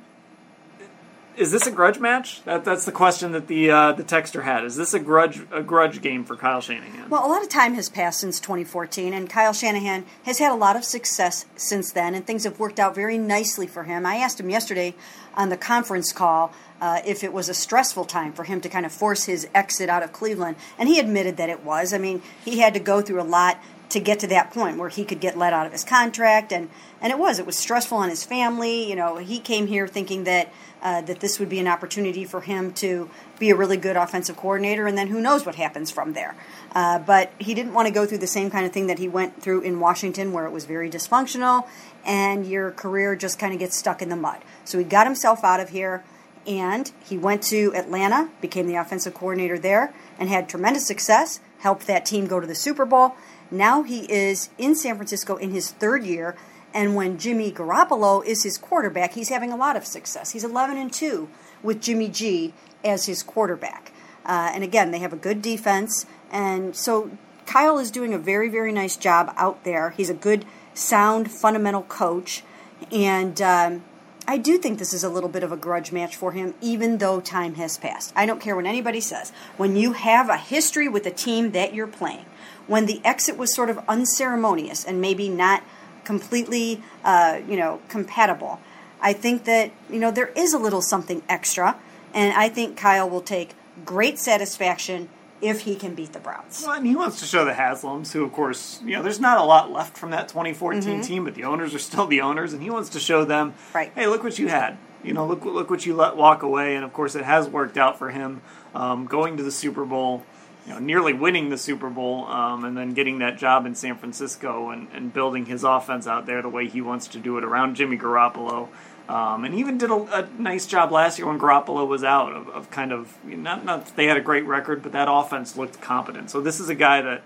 Is 1.36 1.50
this 1.50 1.66
a 1.66 1.72
grudge 1.72 1.98
match? 1.98 2.44
That, 2.44 2.64
that's 2.64 2.84
the 2.84 2.92
question 2.92 3.32
that 3.32 3.48
the 3.48 3.68
uh, 3.68 3.92
the 3.92 4.04
texter 4.04 4.44
had. 4.44 4.64
Is 4.64 4.76
this 4.76 4.94
a 4.94 5.00
grudge 5.00 5.42
a 5.50 5.62
grudge 5.62 6.00
game 6.00 6.24
for 6.24 6.36
Kyle 6.36 6.60
Shanahan? 6.60 7.10
Well, 7.10 7.26
a 7.26 7.28
lot 7.28 7.42
of 7.42 7.48
time 7.48 7.74
has 7.74 7.88
passed 7.88 8.20
since 8.20 8.38
2014, 8.38 9.12
and 9.12 9.28
Kyle 9.28 9.52
Shanahan 9.52 10.04
has 10.24 10.38
had 10.38 10.52
a 10.52 10.54
lot 10.54 10.76
of 10.76 10.84
success 10.84 11.46
since 11.56 11.90
then, 11.90 12.14
and 12.14 12.24
things 12.24 12.44
have 12.44 12.60
worked 12.60 12.78
out 12.78 12.94
very 12.94 13.18
nicely 13.18 13.66
for 13.66 13.82
him. 13.82 14.06
I 14.06 14.16
asked 14.16 14.38
him 14.38 14.48
yesterday 14.48 14.94
on 15.34 15.48
the 15.48 15.56
conference 15.56 16.12
call 16.12 16.52
uh, 16.80 17.00
if 17.04 17.24
it 17.24 17.32
was 17.32 17.48
a 17.48 17.54
stressful 17.54 18.04
time 18.04 18.32
for 18.32 18.44
him 18.44 18.60
to 18.60 18.68
kind 18.68 18.86
of 18.86 18.92
force 18.92 19.24
his 19.24 19.48
exit 19.56 19.88
out 19.88 20.04
of 20.04 20.12
Cleveland, 20.12 20.56
and 20.78 20.88
he 20.88 21.00
admitted 21.00 21.36
that 21.38 21.48
it 21.48 21.64
was. 21.64 21.92
I 21.92 21.98
mean, 21.98 22.22
he 22.44 22.60
had 22.60 22.74
to 22.74 22.80
go 22.80 23.00
through 23.00 23.20
a 23.20 23.24
lot 23.24 23.58
to 23.90 24.00
get 24.00 24.18
to 24.20 24.26
that 24.28 24.50
point 24.50 24.78
where 24.78 24.88
he 24.88 25.04
could 25.04 25.20
get 25.20 25.36
let 25.36 25.52
out 25.52 25.66
of 25.66 25.72
his 25.72 25.84
contract. 25.84 26.52
And 26.52 26.70
and 27.00 27.12
it 27.12 27.18
was 27.18 27.38
it 27.38 27.46
was 27.46 27.56
stressful 27.56 27.98
on 27.98 28.08
his 28.08 28.24
family. 28.24 28.88
You 28.88 28.96
know 28.96 29.16
he 29.16 29.38
came 29.38 29.66
here 29.66 29.86
thinking 29.86 30.24
that 30.24 30.52
uh, 30.84 31.00
that 31.00 31.20
this 31.20 31.38
would 31.38 31.48
be 31.48 31.58
an 31.58 31.66
opportunity 31.66 32.24
for 32.24 32.42
him 32.42 32.70
to 32.74 33.08
be 33.38 33.48
a 33.48 33.56
really 33.56 33.78
good 33.78 33.96
offensive 33.96 34.36
coordinator 34.36 34.86
and 34.86 34.98
then 34.98 35.08
who 35.08 35.18
knows 35.18 35.46
what 35.46 35.54
happens 35.54 35.90
from 35.90 36.12
there. 36.12 36.36
Uh, 36.72 36.98
but 36.98 37.32
he 37.38 37.54
didn't 37.54 37.72
want 37.72 37.88
to 37.88 37.94
go 37.94 38.04
through 38.04 38.18
the 38.18 38.26
same 38.26 38.50
kind 38.50 38.66
of 38.66 38.72
thing 38.72 38.86
that 38.86 38.98
he 38.98 39.08
went 39.08 39.40
through 39.40 39.62
in 39.62 39.80
washington 39.80 40.32
where 40.32 40.44
it 40.44 40.50
was 40.50 40.66
very 40.66 40.90
dysfunctional 40.90 41.66
and 42.04 42.46
your 42.46 42.70
career 42.70 43.16
just 43.16 43.38
kind 43.38 43.54
of 43.54 43.58
gets 43.58 43.74
stuck 43.76 44.02
in 44.02 44.10
the 44.10 44.16
mud. 44.16 44.42
So 44.64 44.78
he 44.78 44.84
got 44.84 45.06
himself 45.06 45.42
out 45.42 45.58
of 45.58 45.70
here 45.70 46.04
and 46.46 46.92
he 47.02 47.16
went 47.16 47.42
to 47.42 47.72
atlanta 47.74 48.28
became 48.42 48.66
the 48.66 48.74
offensive 48.74 49.14
coordinator 49.14 49.58
there 49.58 49.94
and 50.18 50.28
had 50.28 50.48
tremendous 50.48 50.86
success 50.86 51.40
helped 51.60 51.86
that 51.86 52.04
team 52.04 52.26
go 52.26 52.38
to 52.40 52.46
the 52.46 52.54
super 52.54 52.84
bowl 52.84 53.14
now 53.50 53.82
he 53.82 54.10
is 54.10 54.50
in 54.58 54.74
San 54.74 54.96
Francisco 54.96 55.36
in 55.36 55.50
his 55.50 55.70
third 55.70 56.04
year, 56.04 56.36
and 56.72 56.96
when 56.96 57.18
Jimmy 57.18 57.52
Garoppolo 57.52 58.24
is 58.24 58.42
his 58.42 58.58
quarterback, 58.58 59.14
he's 59.14 59.28
having 59.28 59.52
a 59.52 59.56
lot 59.56 59.76
of 59.76 59.86
success. 59.86 60.32
He's 60.32 60.44
11 60.44 60.76
and 60.76 60.92
2 60.92 61.28
with 61.62 61.80
Jimmy 61.80 62.08
G 62.08 62.52
as 62.84 63.06
his 63.06 63.22
quarterback. 63.22 63.92
Uh, 64.26 64.50
and 64.52 64.64
again, 64.64 64.90
they 64.90 64.98
have 64.98 65.12
a 65.12 65.16
good 65.16 65.40
defense. 65.40 66.06
And 66.32 66.74
so 66.74 67.10
Kyle 67.46 67.78
is 67.78 67.90
doing 67.90 68.12
a 68.12 68.18
very, 68.18 68.48
very 68.48 68.72
nice 68.72 68.96
job 68.96 69.32
out 69.36 69.64
there. 69.64 69.90
He's 69.90 70.10
a 70.10 70.14
good, 70.14 70.44
sound, 70.74 71.30
fundamental 71.30 71.82
coach. 71.82 72.42
And 72.90 73.40
um, 73.40 73.84
I 74.26 74.38
do 74.38 74.58
think 74.58 74.78
this 74.78 74.92
is 74.92 75.04
a 75.04 75.08
little 75.08 75.28
bit 75.28 75.42
of 75.42 75.52
a 75.52 75.56
grudge 75.56 75.92
match 75.92 76.16
for 76.16 76.32
him, 76.32 76.54
even 76.60 76.98
though 76.98 77.20
time 77.20 77.54
has 77.54 77.76
passed. 77.76 78.12
I 78.16 78.26
don't 78.26 78.40
care 78.40 78.56
what 78.56 78.66
anybody 78.66 79.00
says. 79.00 79.30
When 79.56 79.76
you 79.76 79.92
have 79.92 80.28
a 80.28 80.36
history 80.36 80.88
with 80.88 81.04
the 81.04 81.10
team 81.10 81.52
that 81.52 81.74
you're 81.74 81.86
playing, 81.86 82.24
when 82.66 82.86
the 82.86 83.00
exit 83.04 83.36
was 83.36 83.54
sort 83.54 83.70
of 83.70 83.78
unceremonious 83.88 84.84
and 84.84 85.00
maybe 85.00 85.28
not 85.28 85.62
completely, 86.04 86.82
uh, 87.04 87.40
you 87.48 87.56
know, 87.56 87.80
compatible. 87.88 88.60
I 89.00 89.12
think 89.12 89.44
that 89.44 89.70
you 89.90 89.98
know 89.98 90.10
there 90.10 90.28
is 90.28 90.54
a 90.54 90.58
little 90.58 90.80
something 90.80 91.22
extra, 91.28 91.76
and 92.14 92.32
I 92.32 92.48
think 92.48 92.76
Kyle 92.76 93.08
will 93.08 93.20
take 93.20 93.54
great 93.84 94.18
satisfaction 94.18 95.08
if 95.42 95.62
he 95.62 95.74
can 95.74 95.94
beat 95.94 96.12
the 96.12 96.18
Browns. 96.18 96.62
Well, 96.64 96.76
and 96.76 96.86
he 96.86 96.96
wants 96.96 97.20
to 97.20 97.26
show 97.26 97.44
the 97.44 97.52
Haslams, 97.52 98.12
who, 98.12 98.24
of 98.24 98.32
course, 98.32 98.80
you 98.82 98.92
know, 98.92 99.02
there's 99.02 99.20
not 99.20 99.38
a 99.38 99.42
lot 99.42 99.70
left 99.70 99.98
from 99.98 100.10
that 100.12 100.28
2014 100.28 100.80
mm-hmm. 100.80 101.00
team, 101.02 101.24
but 101.24 101.34
the 101.34 101.44
owners 101.44 101.74
are 101.74 101.78
still 101.78 102.06
the 102.06 102.22
owners, 102.22 102.54
and 102.54 102.62
he 102.62 102.70
wants 102.70 102.88
to 102.90 103.00
show 103.00 103.24
them, 103.26 103.52
right. 103.74 103.92
hey, 103.94 104.06
look 104.06 104.22
what 104.24 104.38
you 104.38 104.48
had. 104.48 104.78
You 105.02 105.12
know, 105.12 105.26
look 105.26 105.44
look 105.44 105.68
what 105.68 105.84
you 105.84 105.94
let 105.94 106.16
walk 106.16 106.42
away, 106.42 106.76
and 106.76 106.84
of 106.84 106.94
course, 106.94 107.14
it 107.14 107.24
has 107.24 107.46
worked 107.46 107.76
out 107.76 107.98
for 107.98 108.08
him, 108.08 108.40
um, 108.74 109.04
going 109.04 109.36
to 109.36 109.42
the 109.42 109.52
Super 109.52 109.84
Bowl 109.84 110.24
you 110.66 110.72
know, 110.72 110.78
nearly 110.78 111.12
winning 111.12 111.50
the 111.50 111.58
Super 111.58 111.90
Bowl 111.90 112.24
um, 112.26 112.64
and 112.64 112.76
then 112.76 112.94
getting 112.94 113.18
that 113.18 113.36
job 113.36 113.66
in 113.66 113.74
San 113.74 113.96
Francisco 113.96 114.70
and, 114.70 114.88
and 114.94 115.12
building 115.12 115.46
his 115.46 115.62
offense 115.62 116.06
out 116.06 116.26
there 116.26 116.40
the 116.40 116.48
way 116.48 116.68
he 116.68 116.80
wants 116.80 117.08
to 117.08 117.18
do 117.18 117.36
it 117.36 117.44
around 117.44 117.74
Jimmy 117.74 117.98
Garoppolo. 117.98 118.68
Um, 119.06 119.44
and 119.44 119.54
even 119.54 119.76
did 119.76 119.90
a, 119.90 119.94
a, 119.94 120.28
nice 120.38 120.64
job 120.64 120.90
last 120.90 121.18
year 121.18 121.28
when 121.28 121.38
Garoppolo 121.38 121.86
was 121.86 122.02
out 122.02 122.32
of, 122.32 122.48
of 122.48 122.70
kind 122.70 122.90
of 122.90 123.22
not 123.22 123.62
not 123.62 123.94
they 123.96 124.06
had 124.06 124.16
a 124.16 124.22
great 124.22 124.46
record, 124.46 124.82
but 124.82 124.92
that 124.92 125.08
offense 125.10 125.58
looked 125.58 125.78
competent. 125.82 126.30
So 126.30 126.40
this 126.40 126.58
is 126.58 126.70
a 126.70 126.74
guy 126.74 127.02
that 127.02 127.22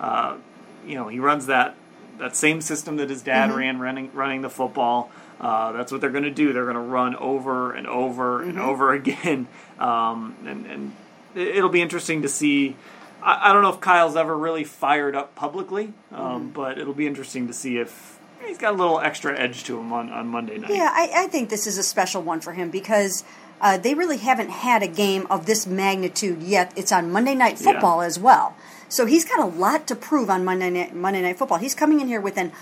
uh, 0.00 0.36
you 0.84 0.96
know 0.96 1.06
he 1.06 1.20
runs 1.20 1.46
that 1.46 1.76
that 2.18 2.34
same 2.34 2.60
system 2.60 2.96
that 2.96 3.10
his 3.10 3.22
dad 3.22 3.50
mm-hmm. 3.50 3.58
ran 3.58 3.78
running 3.78 4.10
running 4.12 4.42
the 4.42 4.50
football. 4.50 5.12
Uh, 5.40 5.70
that's 5.70 5.92
what 5.92 6.00
they're 6.00 6.10
going 6.10 6.24
to 6.24 6.32
do. 6.32 6.52
They're 6.52 6.64
going 6.64 6.74
to 6.74 6.80
run 6.80 7.14
over 7.14 7.74
and 7.74 7.86
over 7.86 8.40
mm-hmm. 8.40 8.50
and 8.50 8.58
over 8.58 8.92
again, 8.94 9.46
um, 9.78 10.34
and, 10.44 10.66
and 10.66 10.96
it'll 11.34 11.68
be 11.70 11.82
interesting 11.82 12.22
to 12.22 12.28
see 12.28 12.76
I, 13.22 13.50
I 13.50 13.52
don't 13.52 13.62
know 13.62 13.70
if 13.70 13.80
Kyle's 13.80 14.16
ever 14.16 14.36
really 14.36 14.64
fired 14.64 15.14
up 15.14 15.34
publicly, 15.34 15.92
um, 16.12 16.20
Mm-hmm. 16.20 16.48
but 16.50 16.78
it'll 16.78 16.94
be 16.94 17.06
interesting 17.06 17.46
to 17.48 17.52
see 17.52 17.76
if 17.78 18.18
he's 18.46 18.56
got 18.58 18.72
a 18.72 18.76
little 18.76 18.98
extra 19.00 19.38
edge 19.38 19.64
to 19.64 19.78
him 19.78 19.92
on, 19.92 20.10
on 20.10 20.26
Monday 20.28 20.56
night. 20.58 20.70
Yeah, 20.70 20.88
I, 20.90 21.10
I 21.14 21.26
think 21.26 21.50
this 21.50 21.66
is 21.66 21.76
a 21.78 21.82
special 21.82 22.22
one 22.22 22.40
for 22.40 22.52
him 22.54 22.70
because 22.70 23.22
uh, 23.60 23.76
they 23.76 23.92
really 23.92 24.16
haven't 24.16 24.48
had 24.48 24.82
a 24.82 24.88
game 24.88 25.26
of 25.28 25.44
this 25.44 25.66
magnitude 25.66 26.42
yet. 26.42 26.72
It's 26.76 26.90
on 26.92 27.12
Monday 27.12 27.34
Night 27.34 27.60
Yeah. 27.60 27.72
Football 27.72 28.00
as 28.00 28.18
well. 28.18 28.56
So 28.88 29.04
he's 29.04 29.26
got 29.26 29.38
a 29.38 29.44
lot 29.44 29.86
to 29.88 29.94
prove 29.94 30.30
on 30.30 30.42
Monday 30.44 30.70
Night, 30.70 30.94
Monday 30.96 31.20
Night 31.20 31.36
Football. 31.38 31.58
He's 31.58 31.74
coming 31.74 32.00
in 32.00 32.08
here 32.08 32.22
with 32.22 32.38
an 32.38 32.52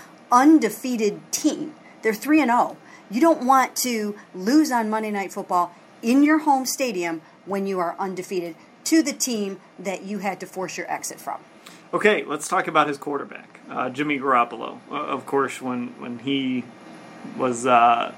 undefeated 0.49 1.21
team. 1.31 1.73
They're 2.01 2.13
3 2.13 2.41
and 2.41 2.49
0. 2.51 2.77
You 3.11 3.21
don't 3.21 3.45
want 3.45 3.75
to 3.77 4.15
lose 4.35 4.71
on 4.71 4.89
Monday 4.89 5.11
Night 5.11 5.31
Football 5.31 5.73
in 6.01 6.23
your 6.23 6.39
home 6.39 6.65
stadium 6.65 7.21
when 7.45 7.67
you 7.67 7.79
are 7.79 7.95
undefeated 7.99 8.55
to 8.85 9.03
the 9.03 9.13
team 9.13 9.59
that 9.77 10.03
you 10.03 10.19
had 10.19 10.39
to 10.39 10.45
force 10.45 10.77
your 10.77 10.89
exit 10.91 11.19
from. 11.19 11.39
Okay, 11.93 12.23
let's 12.23 12.47
talk 12.47 12.67
about 12.67 12.87
his 12.87 12.97
quarterback, 12.97 13.59
uh, 13.69 13.89
Jimmy 13.89 14.19
Garoppolo. 14.19 14.79
Uh, 14.91 14.95
of 14.95 15.25
course, 15.25 15.61
when 15.61 15.87
when 15.99 16.19
he 16.19 16.63
was 17.37 17.65
uh, 17.65 18.13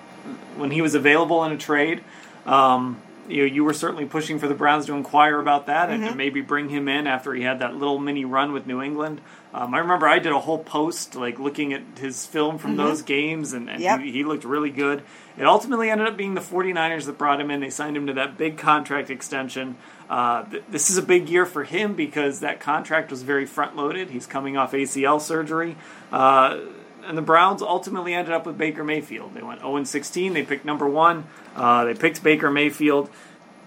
when 0.57 0.71
he 0.71 0.81
was 0.81 0.93
available 0.93 1.43
in 1.45 1.51
a 1.53 1.57
trade, 1.57 2.03
um, 2.45 3.01
you 3.31 3.43
you 3.45 3.63
were 3.63 3.73
certainly 3.73 4.05
pushing 4.05 4.39
for 4.39 4.47
the 4.47 4.53
Browns 4.53 4.85
to 4.87 4.93
inquire 4.93 5.39
about 5.39 5.65
that 5.67 5.89
and, 5.89 5.99
Mm-hmm. 6.01 6.07
and 6.09 6.17
maybe 6.17 6.41
bring 6.41 6.69
him 6.69 6.87
in 6.87 7.07
after 7.07 7.33
he 7.33 7.43
had 7.43 7.59
that 7.59 7.75
little 7.75 7.99
mini 7.99 8.25
run 8.25 8.51
with 8.53 8.65
New 8.67 8.81
England. 8.81 9.21
Um, 9.53 9.73
I 9.73 9.79
remember 9.79 10.07
I 10.07 10.19
did 10.19 10.31
a 10.31 10.39
whole 10.39 10.59
post 10.59 11.15
like 11.15 11.37
looking 11.39 11.73
at 11.73 11.81
his 11.99 12.25
film 12.25 12.57
from 12.57 12.77
those 12.77 13.01
games, 13.01 13.53
and, 13.53 13.69
and 13.69 13.79
Mm-hmm. 13.81 13.83
Yep. 13.83 13.99
he, 14.01 14.11
he 14.11 14.23
looked 14.23 14.43
really 14.45 14.69
good. 14.69 15.03
It 15.37 15.45
ultimately 15.45 15.89
ended 15.89 16.07
up 16.07 16.17
being 16.17 16.33
the 16.35 16.41
49ers 16.41 17.05
that 17.05 17.17
brought 17.17 17.39
him 17.41 17.49
in. 17.51 17.59
They 17.61 17.69
signed 17.69 17.97
him 17.97 18.07
to 18.07 18.13
that 18.13 18.37
big 18.37 18.57
contract 18.57 19.09
extension. 19.09 19.75
Uh, 20.09 20.43
th- 20.43 20.63
this 20.69 20.89
is 20.89 20.97
a 20.97 21.01
big 21.01 21.29
year 21.29 21.45
for 21.45 21.63
him 21.63 21.93
because 21.95 22.41
that 22.41 22.59
contract 22.59 23.11
was 23.11 23.23
very 23.23 23.45
front 23.45 23.75
loaded. 23.75 24.09
He's 24.09 24.25
coming 24.27 24.57
off 24.57 24.73
ACL 24.73 25.19
surgery. 25.21 25.77
Uh, 26.11 26.59
and 27.05 27.17
the 27.17 27.21
Browns 27.21 27.61
ultimately 27.61 28.13
ended 28.13 28.33
up 28.33 28.45
with 28.45 28.57
Baker 28.57 28.83
Mayfield. 28.83 29.33
They 29.33 29.41
went 29.41 29.61
0 29.61 29.83
16. 29.83 30.33
They 30.33 30.43
picked 30.43 30.65
number 30.65 30.87
one. 30.87 31.25
Uh, 31.55 31.85
they 31.85 31.93
picked 31.93 32.23
Baker 32.23 32.49
Mayfield. 32.49 33.09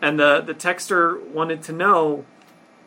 And 0.00 0.18
the, 0.18 0.40
the 0.40 0.54
texter 0.54 1.22
wanted 1.28 1.62
to 1.64 1.72
know 1.72 2.24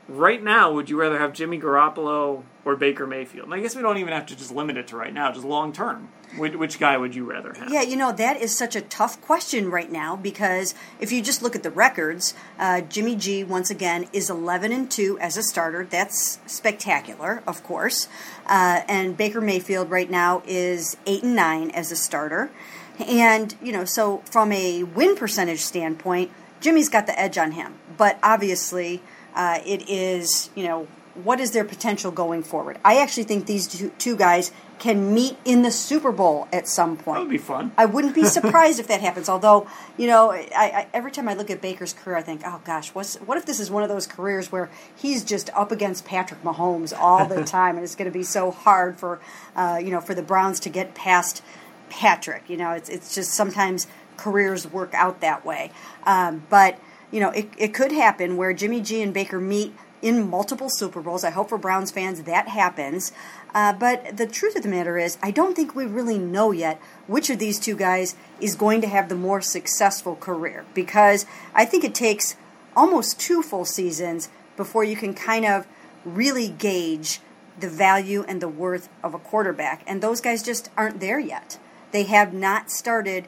right 0.08 0.42
now, 0.42 0.72
would 0.72 0.90
you 0.90 1.00
rather 1.00 1.18
have 1.18 1.34
Jimmy 1.34 1.60
Garoppolo 1.60 2.44
or 2.66 2.76
Baker 2.76 3.06
Mayfield? 3.06 3.46
And 3.46 3.54
I 3.54 3.60
guess 3.60 3.76
we 3.76 3.82
don't 3.82 3.98
even 3.98 4.14
have 4.14 4.26
to 4.28 4.36
just 4.36 4.52
limit 4.52 4.78
it 4.78 4.88
to 4.88 4.98
right 4.98 5.14
now, 5.14 5.32
just 5.32 5.46
long 5.46 5.74
term. 5.74 6.10
Which, 6.38 6.56
which 6.56 6.78
guy 6.78 6.98
would 6.98 7.16
you 7.16 7.24
rather 7.24 7.54
have? 7.54 7.72
Yeah, 7.72 7.84
you 7.84 7.96
know, 7.96 8.12
that 8.12 8.42
is 8.42 8.56
such 8.56 8.76
a 8.76 8.82
tough 8.82 9.22
question 9.22 9.72
right 9.72 9.90
now 9.90 10.18
because 10.18 10.76
if 11.00 11.12
you 11.12 11.22
just 11.22 11.42
look 11.42 11.56
at 11.56 11.64
the 11.64 11.72
records, 11.72 12.34
uh, 12.60 12.82
Jimmy 12.82 13.16
G, 13.16 13.46
once 13.46 13.70
again, 13.70 14.08
is 14.12 14.30
11 14.30 14.74
and 14.74 14.92
2 14.92 15.18
as 15.20 15.38
a 15.38 15.44
starter. 15.44 15.86
That's 15.86 16.40
spectacular, 16.46 17.44
of 17.48 17.64
course. 17.64 18.10
Uh, 18.46 18.82
and 18.90 19.16
Baker 19.16 19.40
Mayfield 19.40 19.90
right 19.90 20.10
now 20.10 20.44
is 20.46 20.98
8 21.06 21.24
and 21.24 21.36
9 21.36 21.72
as 21.72 21.94
a 21.94 21.96
starter. 21.96 22.52
And, 23.00 23.56
you 23.62 23.72
know, 23.72 23.86
so 23.86 24.18
from 24.30 24.52
a 24.52 24.84
win 24.84 25.16
percentage 25.16 25.62
standpoint, 25.62 26.32
Jimmy's 26.60 26.90
got 26.90 27.06
the 27.08 27.18
edge 27.18 27.38
on 27.38 27.54
him. 27.54 27.76
But 27.96 28.20
obviously, 28.22 29.02
uh, 29.38 29.60
it 29.68 29.88
is, 29.88 30.50
you 30.56 30.68
know, 30.68 30.88
what 31.24 31.40
is 31.40 31.52
their 31.52 31.64
potential 31.64 32.12
going 32.12 32.42
forward? 32.42 32.80
I 32.84 32.98
actually 32.98 33.24
think 33.24 33.46
these 33.46 33.68
two, 33.68 33.92
two 34.00 34.16
guys 34.16 34.52
can 34.80 35.14
meet 35.14 35.38
in 35.46 35.62
the 35.62 35.70
Super 35.70 36.12
Bowl 36.12 36.48
at 36.52 36.68
some 36.68 36.98
point. 36.98 37.18
That 37.18 37.22
would 37.22 37.30
be 37.30 37.38
fun. 37.38 37.72
I 37.78 37.86
wouldn't 37.86 38.16
be 38.16 38.24
surprised 38.26 38.80
if 38.80 38.88
that 38.88 39.02
happens. 39.02 39.30
Although, 39.30 39.68
you 39.96 40.08
know, 40.08 40.32
I, 40.32 40.48
I, 40.56 40.88
every 40.92 41.12
time 41.12 41.30
I 41.30 41.36
look 41.36 41.52
at 41.52 41.62
Baker's 41.62 41.94
career, 41.94 42.18
I 42.18 42.24
think, 42.24 42.42
oh 42.46 42.62
gosh, 42.66 42.90
what's, 42.96 43.16
what 43.18 43.38
if 43.38 43.46
this 43.46 43.60
is 43.60 43.70
one 43.70 43.84
of 43.84 43.90
those 43.90 44.08
careers 44.08 44.52
where 44.52 44.72
he's 44.96 45.24
just 45.24 45.52
up 45.52 45.72
against 45.72 46.04
Patrick 46.04 46.42
Mahomes 46.42 46.92
all 46.98 47.28
the 47.28 47.44
time, 47.46 47.76
and 47.76 47.84
it's 47.84 47.96
going 47.96 48.12
to 48.12 48.18
be 48.18 48.24
so 48.24 48.50
hard 48.50 48.98
for, 48.98 49.20
uh, 49.56 49.80
you 49.80 49.92
know, 49.92 50.02
for 50.02 50.16
the 50.16 50.24
Browns 50.24 50.60
to 50.62 50.70
get 50.70 50.96
past 50.96 51.44
Patrick. 51.90 52.50
You 52.50 52.58
know, 52.58 52.72
it's 52.72 52.90
it's 52.90 53.14
just 53.14 53.36
sometimes 53.36 53.88
careers 54.18 54.68
work 54.68 54.94
out 54.96 55.22
that 55.22 55.46
way. 55.46 55.72
Um, 56.06 56.44
but 56.50 56.80
you 57.12 57.20
know, 57.20 57.30
it 57.32 57.50
it 57.58 57.74
could 57.74 57.92
happen 57.92 58.38
where 58.38 58.54
Jimmy 58.54 58.82
G 58.82 59.02
and 59.02 59.14
Baker 59.14 59.40
meet 59.40 59.74
in 60.02 60.30
multiple 60.30 60.70
Super 60.70 61.02
Bowls. 61.02 61.24
I 61.24 61.32
hope 61.32 61.50
for 61.50 61.58
Browns 61.58 61.92
fans 61.92 62.24
that 62.24 62.48
happens. 62.48 63.12
Uh, 63.54 63.74
but 63.74 64.18
the 64.18 64.28
truth 64.28 64.56
of 64.56 64.64
the 64.64 64.70
matter 64.70 64.98
is, 64.98 65.18
I 65.24 65.32
don't 65.32 65.56
think 65.56 65.76
we 65.76 65.86
really 65.86 66.20
know 66.20 66.52
yet 66.52 66.80
which 67.08 67.30
of 67.30 67.40
these 67.40 67.60
two 67.60 67.76
guys 67.76 68.16
is 68.40 68.56
going 68.56 68.82
to 68.82 68.88
have 68.88 69.10
the 69.10 69.16
more 69.16 69.42
successful 69.42 70.16
career 70.16 70.66
because 70.74 71.26
I 71.56 71.66
think 71.66 71.84
it 71.84 71.96
takes 71.96 72.36
almost 72.76 73.20
two 73.20 73.42
full 73.42 73.66
seasons 73.66 74.30
before 74.56 74.84
you 74.84 74.96
can 74.96 75.14
kind 75.14 75.46
of 75.46 75.66
really 76.06 76.50
gauge 76.50 77.20
the 77.60 77.70
value 77.70 78.24
and 78.28 78.42
the 78.42 78.48
worth 78.48 78.90
of 79.04 79.14
a 79.14 79.20
quarterback. 79.20 79.84
And 79.88 80.02
those 80.02 80.22
guys 80.22 80.44
just 80.44 80.70
aren't 80.78 81.00
there 81.00 81.20
yet. 81.20 81.58
They 81.92 82.04
have 82.04 82.34
not 82.34 82.70
started, 82.70 83.28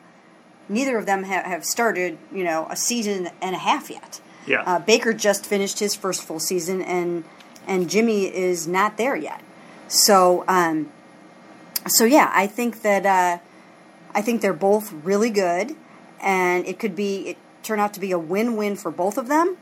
neither 0.70 0.98
of 0.98 1.06
them 1.06 1.24
have, 1.24 1.46
have 1.46 1.66
started, 1.66 2.18
you 2.32 2.44
know, 2.44 2.68
a 2.70 2.76
season 2.76 3.30
and 3.42 3.56
a 3.56 3.60
half 3.60 3.90
yet. 3.90 4.22
Yeah. 4.46 4.64
Uh, 4.66 4.80
Baker 4.80 5.14
just 5.14 5.46
finished 5.46 5.80
his 5.80 5.96
first 5.96 6.24
full 6.24 6.40
season, 6.40 6.82
and 6.82 7.24
and 7.68 7.90
Jimmy 7.90 8.26
is 8.26 8.68
not 8.68 8.98
there 8.98 9.16
yet. 9.16 9.42
So, 9.88 10.44
um, 10.48 10.92
so 11.88 12.06
yeah, 12.06 12.32
I 12.34 12.48
think 12.48 12.82
that 12.84 13.06
uh, 13.06 13.40
I 14.14 14.22
think 14.22 14.42
they're 14.42 14.54
both 14.54 14.94
really 14.94 15.30
good, 15.30 15.76
and 16.22 16.66
it 16.66 16.80
could 16.80 16.96
be 16.96 17.30
it 17.30 17.38
turn 17.64 17.80
out 17.80 17.94
to 17.96 18.00
be 18.00 18.12
a 18.12 18.20
win-win 18.20 18.76
for 18.76 18.92
both 18.92 19.18
of 19.18 19.28
them. 19.28 19.58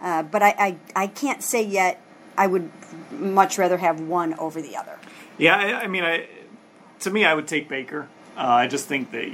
Uh, 0.00 0.22
but 0.22 0.42
I, 0.42 0.54
I 0.58 0.76
I 1.04 1.06
can't 1.06 1.42
say 1.42 1.62
yet. 1.62 2.00
I 2.38 2.46
would 2.46 2.70
much 3.10 3.56
rather 3.56 3.78
have 3.78 4.00
one 4.00 4.34
over 4.34 4.60
the 4.60 4.76
other. 4.76 4.98
Yeah, 5.38 5.56
I, 5.56 5.84
I 5.84 5.86
mean, 5.86 6.04
I 6.04 6.26
to 7.00 7.10
me, 7.10 7.24
I 7.24 7.34
would 7.34 7.46
take 7.46 7.68
Baker. 7.68 8.08
Uh, 8.36 8.40
I 8.40 8.66
just 8.66 8.86
think 8.86 9.10
that 9.12 9.26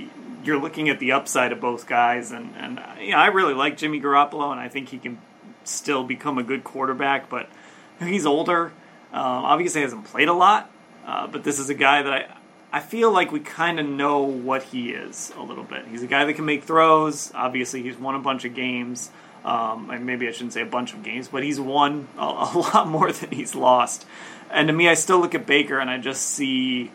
you're 0.45 0.61
looking 0.61 0.89
at 0.89 0.99
the 0.99 1.13
upside 1.13 1.53
of 1.53 1.61
both 1.61 1.87
guys, 1.87 2.33
and 2.33 2.55
and 2.57 2.79
uh, 2.79 2.95
you 3.01 3.11
know, 3.13 3.19
I 3.19 3.27
really 3.27 3.55
like 3.55 3.77
Jimmy 3.77 4.01
Garoppolo, 4.01 4.51
and 4.51 4.61
I 4.61 4.69
think 4.69 4.89
he 4.89 4.99
can 4.99 5.19
still 5.65 6.05
become 6.05 6.39
a 6.39 6.43
good 6.43 6.65
quarterback. 6.65 7.29
But 7.29 7.49
he's 8.01 8.27
older. 8.27 8.73
Um, 9.13 9.45
obviously, 9.45 9.83
hasn't 9.83 10.05
played 10.05 10.29
a 10.29 10.33
lot, 10.33 10.71
uh, 11.07 11.27
but 11.27 11.45
this 11.45 11.59
is 11.59 11.71
a 11.71 11.75
guy 11.75 12.03
that 12.03 12.13
I. 12.13 12.37
I 12.75 12.81
feel 12.81 13.13
like 13.13 13.31
we 13.31 13.41
kind 13.41 13.79
of 13.79 13.85
know 13.85 14.23
what 14.23 14.63
he 14.63 14.93
is 14.93 15.31
a 15.37 15.43
little 15.43 15.63
bit. 15.63 15.87
He's 15.89 16.03
a 16.03 16.07
guy 16.07 16.25
that 16.25 16.33
can 16.33 16.47
make 16.47 16.65
throws. 16.65 17.31
Obviously, 17.35 17.83
he's 17.83 17.99
won 17.99 18.15
a 18.15 18.19
bunch 18.19 18.47
of 18.47 18.55
games. 18.55 19.11
Um, 19.45 19.91
and 19.91 20.07
maybe 20.07 20.29
I 20.29 20.31
shouldn't 20.31 20.55
say 20.55 20.63
a 20.63 20.67
bunch 20.67 20.95
of 20.95 21.03
games, 21.03 21.29
but 21.29 21.43
he's 21.43 21.61
won 21.61 22.09
a, 22.17 22.23
a 22.55 22.59
lot 22.59 22.89
more 22.89 23.13
than 23.13 23.31
he's 23.31 23.55
lost. 23.55 24.07
And 24.51 24.69
to 24.69 24.73
me, 24.73 24.89
I 24.89 24.95
still 24.95 25.19
look 25.19 25.35
at 25.35 25.47
Baker 25.47 25.79
and 25.79 25.91
I 25.91 25.99
just 25.99 26.23
see 26.23 26.91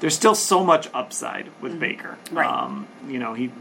there's 0.00 0.14
still 0.14 0.34
so 0.34 0.64
much 0.64 0.88
upside 0.92 1.50
with 1.60 1.78
Baker. 1.78 2.18
Right. 2.30 2.46
Um, 2.46 2.88
you 3.06 3.18
know, 3.18 3.34
he 3.34 3.52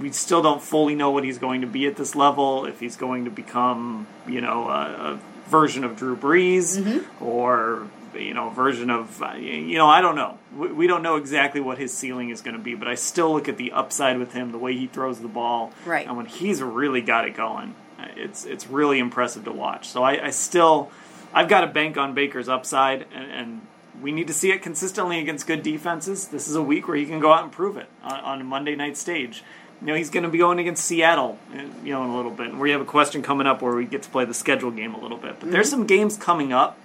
we 0.00 0.12
still 0.12 0.42
don't 0.42 0.62
fully 0.62 0.94
know 0.94 1.10
what 1.10 1.24
he's 1.24 1.38
going 1.38 1.62
to 1.62 1.66
be 1.66 1.86
at 1.86 1.96
this 1.96 2.14
level. 2.14 2.66
If 2.66 2.80
he's 2.80 2.96
going 2.96 3.24
to 3.24 3.30
become, 3.30 4.06
you 4.28 4.40
know, 4.40 4.68
a, 4.68 5.14
a 5.14 5.20
version 5.48 5.84
of 5.84 5.96
Drew 5.96 6.16
Brees 6.16 7.04
or 7.20 7.88
you 8.14 8.32
know, 8.34 8.48
a 8.48 8.50
version 8.50 8.90
of 8.90 9.22
uh, 9.22 9.32
you 9.34 9.76
know, 9.76 9.86
I 9.86 10.00
don't 10.00 10.16
know. 10.16 10.38
We, 10.56 10.68
we 10.72 10.86
don't 10.86 11.02
know 11.02 11.16
exactly 11.16 11.60
what 11.60 11.78
his 11.78 11.92
ceiling 11.92 12.30
is 12.30 12.40
going 12.40 12.56
to 12.56 12.62
be, 12.62 12.74
but 12.74 12.88
I 12.88 12.94
still 12.94 13.32
look 13.32 13.48
at 13.48 13.56
the 13.56 13.72
upside 13.72 14.18
with 14.18 14.32
him, 14.32 14.52
the 14.52 14.58
way 14.58 14.74
he 14.74 14.86
throws 14.86 15.20
the 15.20 15.28
ball, 15.28 15.72
Right. 15.84 16.06
And 16.06 16.16
when 16.16 16.26
he's 16.26 16.62
really 16.62 17.00
got 17.00 17.26
it 17.26 17.34
going, 17.34 17.74
it's 18.16 18.44
it's 18.44 18.66
really 18.68 18.98
impressive 18.98 19.44
to 19.44 19.52
watch. 19.52 19.88
So 19.88 20.02
I, 20.02 20.26
I 20.26 20.30
still, 20.30 20.90
I've 21.32 21.48
got 21.48 21.62
to 21.62 21.66
bank 21.66 21.96
on 21.96 22.14
Baker's 22.14 22.48
upside, 22.48 23.06
and, 23.14 23.30
and 23.30 23.66
we 24.02 24.12
need 24.12 24.26
to 24.26 24.32
see 24.34 24.50
it 24.50 24.62
consistently 24.62 25.18
against 25.18 25.46
good 25.46 25.62
defenses. 25.62 26.28
This 26.28 26.48
is 26.48 26.54
a 26.56 26.62
week 26.62 26.88
where 26.88 26.96
he 26.96 27.06
can 27.06 27.20
go 27.20 27.32
out 27.32 27.42
and 27.42 27.52
prove 27.52 27.76
it 27.76 27.88
on, 28.02 28.12
on 28.20 28.40
a 28.40 28.44
Monday 28.44 28.74
night 28.76 28.96
stage. 28.96 29.42
You 29.80 29.88
know, 29.88 29.94
he's 29.94 30.08
going 30.10 30.22
to 30.24 30.30
be 30.30 30.38
going 30.38 30.58
against 30.58 30.84
Seattle, 30.84 31.38
uh, 31.54 31.62
you 31.84 31.92
know, 31.92 32.02
in 32.04 32.10
a 32.10 32.16
little 32.16 32.30
bit. 32.30 32.48
And 32.48 32.58
we 32.60 32.70
have 32.70 32.80
a 32.80 32.84
question 32.86 33.22
coming 33.22 33.46
up 33.46 33.60
where 33.60 33.74
we 33.74 33.84
get 33.84 34.02
to 34.04 34.10
play 34.10 34.24
the 34.24 34.32
schedule 34.34 34.70
game 34.70 34.94
a 34.94 35.00
little 35.00 35.18
bit. 35.18 35.38
But 35.40 35.50
there's 35.50 35.68
some 35.68 35.86
games 35.86 36.16
coming 36.16 36.52
up 36.52 36.78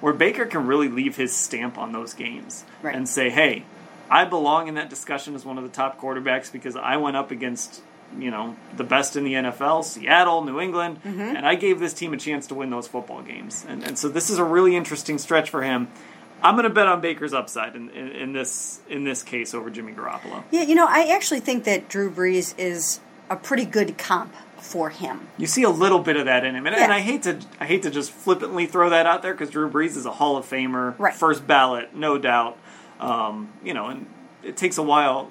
where 0.00 0.12
Baker 0.12 0.46
can 0.46 0.66
really 0.66 0.88
leave 0.88 1.16
his 1.16 1.34
stamp 1.34 1.76
on 1.78 1.92
those 1.92 2.14
games 2.14 2.64
Right. 2.82 2.94
and 2.94 3.08
say, 3.08 3.28
hey, 3.30 3.64
I 4.10 4.24
belong 4.24 4.68
in 4.68 4.74
that 4.76 4.88
discussion 4.88 5.34
as 5.34 5.44
one 5.44 5.58
of 5.58 5.64
the 5.64 5.70
top 5.70 6.00
quarterbacks 6.00 6.50
because 6.50 6.76
I 6.76 6.96
went 6.96 7.16
up 7.16 7.30
against, 7.32 7.82
you 8.18 8.30
know, 8.30 8.56
the 8.76 8.84
best 8.84 9.16
in 9.16 9.24
the 9.24 9.34
NFL, 9.34 9.84
Seattle, 9.84 10.42
New 10.44 10.60
England, 10.60 11.00
and 11.04 11.44
I 11.46 11.56
gave 11.56 11.80
this 11.80 11.92
team 11.92 12.14
a 12.14 12.16
chance 12.16 12.46
to 12.46 12.54
win 12.54 12.70
those 12.70 12.86
football 12.86 13.20
games. 13.20 13.66
And, 13.68 13.82
and 13.84 13.98
so 13.98 14.08
this 14.08 14.30
is 14.30 14.38
a 14.38 14.44
really 14.44 14.76
interesting 14.76 15.18
stretch 15.18 15.50
for 15.50 15.62
him. 15.62 15.88
I'm 16.42 16.54
going 16.54 16.64
to 16.64 16.70
bet 16.70 16.86
on 16.86 17.00
Baker's 17.00 17.32
upside 17.34 17.74
in, 17.76 17.90
in, 17.90 18.08
in 18.08 18.32
this 18.32 18.80
in 18.88 19.04
this 19.04 19.22
case 19.22 19.54
over 19.54 19.70
Jimmy 19.70 19.92
Garoppolo. 19.92 20.44
Yeah, 20.50 20.62
you 20.62 20.74
know, 20.74 20.86
I 20.88 21.08
actually 21.14 21.40
think 21.40 21.64
that 21.64 21.88
Drew 21.88 22.10
Brees 22.10 22.54
is 22.58 23.00
a 23.30 23.36
pretty 23.36 23.64
good 23.64 23.98
comp 23.98 24.34
for 24.58 24.90
him. 24.90 25.28
You 25.36 25.46
see 25.46 25.62
a 25.62 25.70
little 25.70 26.00
bit 26.00 26.16
of 26.16 26.24
that 26.26 26.44
in 26.44 26.54
him, 26.54 26.66
and, 26.66 26.74
Yeah. 26.76 26.84
and 26.84 26.92
I 26.92 27.00
hate 27.00 27.22
to 27.24 27.38
I 27.60 27.66
hate 27.66 27.82
to 27.84 27.90
just 27.90 28.10
flippantly 28.10 28.66
throw 28.66 28.90
that 28.90 29.06
out 29.06 29.22
there 29.22 29.32
because 29.32 29.50
Drew 29.50 29.70
Brees 29.70 29.96
is 29.96 30.06
a 30.06 30.12
Hall 30.12 30.36
of 30.36 30.44
Famer, 30.48 30.94
Right. 30.98 31.14
first 31.14 31.46
ballot, 31.46 31.94
no 31.94 32.18
doubt. 32.18 32.56
Um, 33.00 33.50
you 33.62 33.74
know, 33.74 33.86
and 33.86 34.06
it 34.42 34.56
takes 34.56 34.78
a 34.78 34.82
while. 34.82 35.30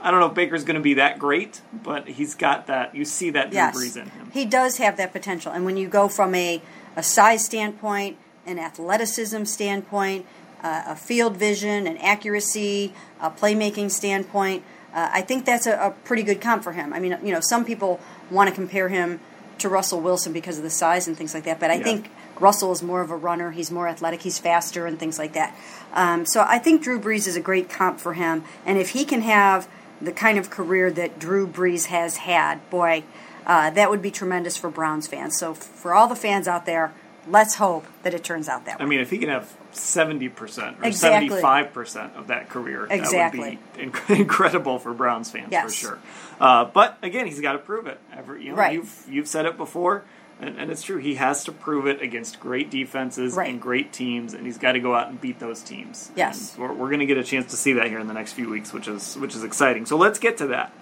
I 0.00 0.10
don't 0.10 0.20
know 0.20 0.26
if 0.26 0.34
Baker's 0.34 0.64
going 0.64 0.74
to 0.74 0.82
be 0.82 0.94
that 0.94 1.18
great, 1.18 1.60
but 1.72 2.08
he's 2.08 2.34
got 2.34 2.66
that. 2.66 2.94
You 2.94 3.04
see 3.04 3.30
that 3.30 3.50
Drew 3.50 3.56
yes, 3.58 3.76
Brees 3.76 3.96
in 3.96 4.08
him. 4.10 4.30
he 4.32 4.44
does 4.44 4.78
have 4.78 4.96
that 4.96 5.12
potential. 5.12 5.52
And 5.52 5.64
when 5.64 5.76
you 5.76 5.88
go 5.88 6.08
from 6.08 6.34
a, 6.34 6.60
a 6.96 7.02
size 7.02 7.44
standpoint, 7.44 8.16
an 8.46 8.58
athleticism 8.58 9.44
standpoint, 9.44 10.26
uh, 10.62 10.84
a 10.88 10.96
field 10.96 11.36
vision, 11.36 11.86
an 11.86 11.96
accuracy, 11.98 12.92
a 13.20 13.30
playmaking 13.30 13.90
standpoint, 13.90 14.62
uh, 14.94 15.08
I 15.12 15.22
think 15.22 15.44
that's 15.46 15.66
a, 15.66 15.72
a 15.78 15.90
pretty 16.04 16.22
good 16.22 16.40
comp 16.40 16.62
for 16.62 16.72
him. 16.72 16.92
I 16.92 17.00
mean, 17.00 17.16
you 17.24 17.32
know, 17.32 17.40
some 17.40 17.64
people 17.64 18.00
want 18.30 18.48
to 18.50 18.54
compare 18.54 18.88
him 18.88 19.20
to 19.58 19.68
Russell 19.68 20.00
Wilson 20.00 20.32
because 20.32 20.58
of 20.58 20.64
the 20.64 20.70
size 20.70 21.08
and 21.08 21.16
things 21.16 21.34
like 21.34 21.44
that, 21.44 21.58
but 21.60 21.70
I 21.70 21.74
Yeah. 21.74 21.84
think 21.84 22.10
Russell 22.40 22.72
is 22.72 22.82
more 22.82 23.00
of 23.00 23.10
a 23.10 23.16
runner. 23.16 23.52
He's 23.52 23.70
more 23.70 23.86
athletic. 23.86 24.22
He's 24.22 24.38
faster 24.38 24.86
and 24.86 24.98
things 24.98 25.18
like 25.18 25.34
that. 25.34 25.54
Um, 25.94 26.26
so 26.26 26.44
I 26.46 26.58
think 26.58 26.82
Drew 26.82 26.98
Brees 27.00 27.26
is 27.28 27.36
a 27.36 27.40
great 27.40 27.68
comp 27.70 28.00
for 28.00 28.14
him. 28.14 28.44
And 28.66 28.78
if 28.78 28.90
he 28.90 29.04
can 29.04 29.20
have 29.22 29.68
the 30.00 30.12
kind 30.12 30.38
of 30.38 30.50
career 30.50 30.90
that 30.90 31.18
Drew 31.18 31.46
Brees 31.46 31.86
has 31.86 32.16
had, 32.18 32.68
boy, 32.70 33.04
uh, 33.46 33.70
that 33.70 33.88
would 33.90 34.02
be 34.02 34.10
tremendous 34.10 34.56
for 34.56 34.68
Browns 34.70 35.06
fans. 35.06 35.38
So 35.38 35.54
for 35.54 35.94
all 35.94 36.08
the 36.08 36.16
fans 36.16 36.48
out 36.48 36.66
there, 36.66 36.92
let's 37.28 37.54
hope 37.56 37.86
that 38.02 38.14
it 38.14 38.24
turns 38.24 38.48
out 38.48 38.64
that 38.66 38.78
way. 38.78 38.84
I 38.84 38.88
mean, 38.88 39.00
if 39.00 39.10
he 39.10 39.18
can 39.18 39.28
have 39.28 39.52
seventy 39.72 40.28
percent 40.28 40.76
or 40.80 40.86
Exactly. 40.86 41.28
seventy-five 41.28 41.72
percent 41.72 42.14
of 42.16 42.26
that 42.28 42.48
career, 42.48 42.86
Exactly. 42.90 43.58
that 43.76 43.76
would 43.84 43.92
be 43.92 43.98
inc- 43.98 44.16
incredible 44.20 44.78
for 44.78 44.92
Browns 44.94 45.30
fans 45.30 45.54
for 45.54 45.70
sure. 45.70 45.98
Uh, 46.40 46.64
but 46.64 46.98
again, 47.02 47.26
he's 47.26 47.40
got 47.40 47.52
to 47.52 47.58
prove 47.58 47.86
it. 47.86 47.98
Every, 48.12 48.44
you 48.44 48.50
know, 48.50 48.56
Right. 48.56 48.74
You've 48.74 49.04
you've 49.08 49.28
said 49.28 49.46
it 49.46 49.56
before, 49.56 50.04
and, 50.40 50.58
and 50.58 50.70
it's 50.70 50.82
true. 50.82 50.98
He 50.98 51.14
has 51.16 51.44
to 51.44 51.52
prove 51.52 51.86
it 51.86 52.02
against 52.02 52.40
great 52.40 52.70
defenses 52.70 53.34
Right. 53.34 53.48
and 53.50 53.60
great 53.60 53.92
teams, 53.92 54.34
and 54.34 54.44
he's 54.44 54.58
got 54.58 54.72
to 54.72 54.80
go 54.80 54.94
out 54.94 55.08
and 55.08 55.20
beat 55.20 55.38
those 55.38 55.62
teams. 55.62 56.10
Yes. 56.16 56.54
And 56.54 56.62
we're, 56.62 56.72
we're 56.72 56.88
going 56.88 57.00
to 57.00 57.06
get 57.06 57.18
a 57.18 57.24
chance 57.24 57.50
to 57.52 57.56
see 57.56 57.74
that 57.74 57.86
here 57.86 57.98
in 58.00 58.08
the 58.08 58.14
next 58.14 58.32
few 58.32 58.48
weeks, 58.50 58.72
which 58.72 58.88
is 58.88 59.16
which 59.16 59.34
is 59.36 59.44
exciting. 59.44 59.86
So 59.86 59.96
let's 59.96 60.18
get 60.18 60.38
to 60.38 60.48
that. 60.48 60.72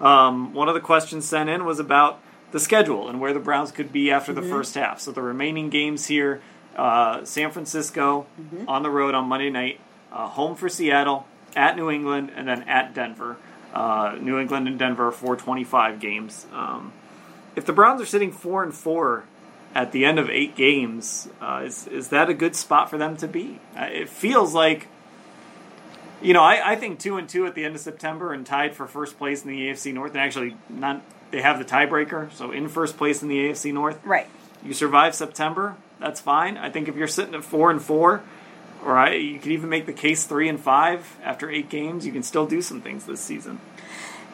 Um, 0.00 0.54
one 0.54 0.68
of 0.68 0.74
the 0.74 0.80
questions 0.80 1.26
sent 1.26 1.50
in 1.50 1.66
was 1.66 1.78
about 1.78 2.20
the 2.52 2.60
schedule 2.60 3.08
and 3.08 3.20
where 3.20 3.32
the 3.32 3.40
Browns 3.40 3.70
could 3.72 3.92
be 3.92 4.10
after 4.10 4.32
Mm-hmm. 4.32 4.42
the 4.42 4.48
first 4.48 4.74
half. 4.74 5.00
So 5.00 5.12
the 5.12 5.22
remaining 5.22 5.70
games 5.70 6.06
here: 6.06 6.40
uh, 6.76 7.24
San 7.24 7.50
Francisco 7.50 8.26
Mm-hmm. 8.40 8.68
on 8.68 8.82
the 8.82 8.90
road 8.90 9.14
on 9.14 9.26
Monday 9.28 9.50
night, 9.50 9.80
uh, 10.12 10.26
home 10.28 10.56
for 10.56 10.68
Seattle, 10.68 11.26
at 11.56 11.76
New 11.76 11.90
England, 11.90 12.30
and 12.34 12.46
then 12.48 12.62
at 12.68 12.94
Denver. 12.94 13.36
Uh, 13.72 14.16
New 14.20 14.38
England 14.38 14.66
and 14.66 14.78
Denver 14.78 15.08
are 15.08 15.12
425 15.12 16.00
games. 16.00 16.46
Um, 16.52 16.92
if 17.54 17.64
the 17.66 17.72
Browns 17.72 18.00
are 18.00 18.06
sitting 18.06 18.32
four 18.32 18.62
and 18.64 18.74
four 18.74 19.24
at 19.74 19.92
the 19.92 20.04
end 20.04 20.18
of 20.18 20.28
eight 20.28 20.56
games, 20.56 21.28
uh, 21.40 21.62
is 21.64 21.86
is 21.86 22.08
that 22.08 22.28
a 22.28 22.34
good 22.34 22.56
spot 22.56 22.90
for 22.90 22.98
them 22.98 23.16
to 23.18 23.28
be? 23.28 23.60
Uh, 23.78 23.84
it 23.84 24.08
feels 24.08 24.52
like 24.54 24.88
you 26.22 26.34
know, 26.34 26.42
I, 26.42 26.72
I 26.72 26.76
think 26.76 26.98
two 26.98 27.16
and 27.16 27.28
two 27.28 27.46
at 27.46 27.54
the 27.54 27.64
end 27.64 27.74
of 27.74 27.80
September 27.80 28.32
and 28.32 28.44
tied 28.44 28.74
for 28.74 28.86
first 28.86 29.16
place 29.16 29.42
in 29.44 29.50
the 29.50 29.68
AFC 29.68 29.94
North, 29.94 30.10
and 30.12 30.20
actually 30.20 30.56
not 30.68 31.00
they 31.30 31.42
have 31.42 31.58
the 31.58 31.64
tiebreaker, 31.64 32.32
so 32.32 32.50
in 32.50 32.68
first 32.68 32.96
place 32.96 33.22
in 33.22 33.28
the 33.28 33.38
AFC 33.38 33.72
North. 33.72 33.98
right. 34.04 34.28
You 34.62 34.74
survive 34.74 35.14
September, 35.14 35.76
that's 35.98 36.20
fine. 36.20 36.58
I 36.58 36.70
think 36.70 36.86
if 36.88 36.96
you're 36.96 37.08
sitting 37.08 37.34
at 37.34 37.44
four 37.44 37.70
and 37.70 37.80
four, 37.80 38.22
or 38.84 38.96
I, 38.96 39.14
you 39.14 39.38
could 39.38 39.52
even 39.52 39.70
make 39.70 39.86
the 39.86 39.92
case 39.92 40.24
three 40.24 40.48
and 40.48 40.60
five 40.60 41.16
after 41.22 41.50
eight 41.50 41.68
games, 41.68 42.04
you 42.06 42.12
can 42.12 42.22
still 42.22 42.46
do 42.46 42.60
some 42.60 42.80
things 42.80 43.06
this 43.06 43.20
season. 43.20 43.60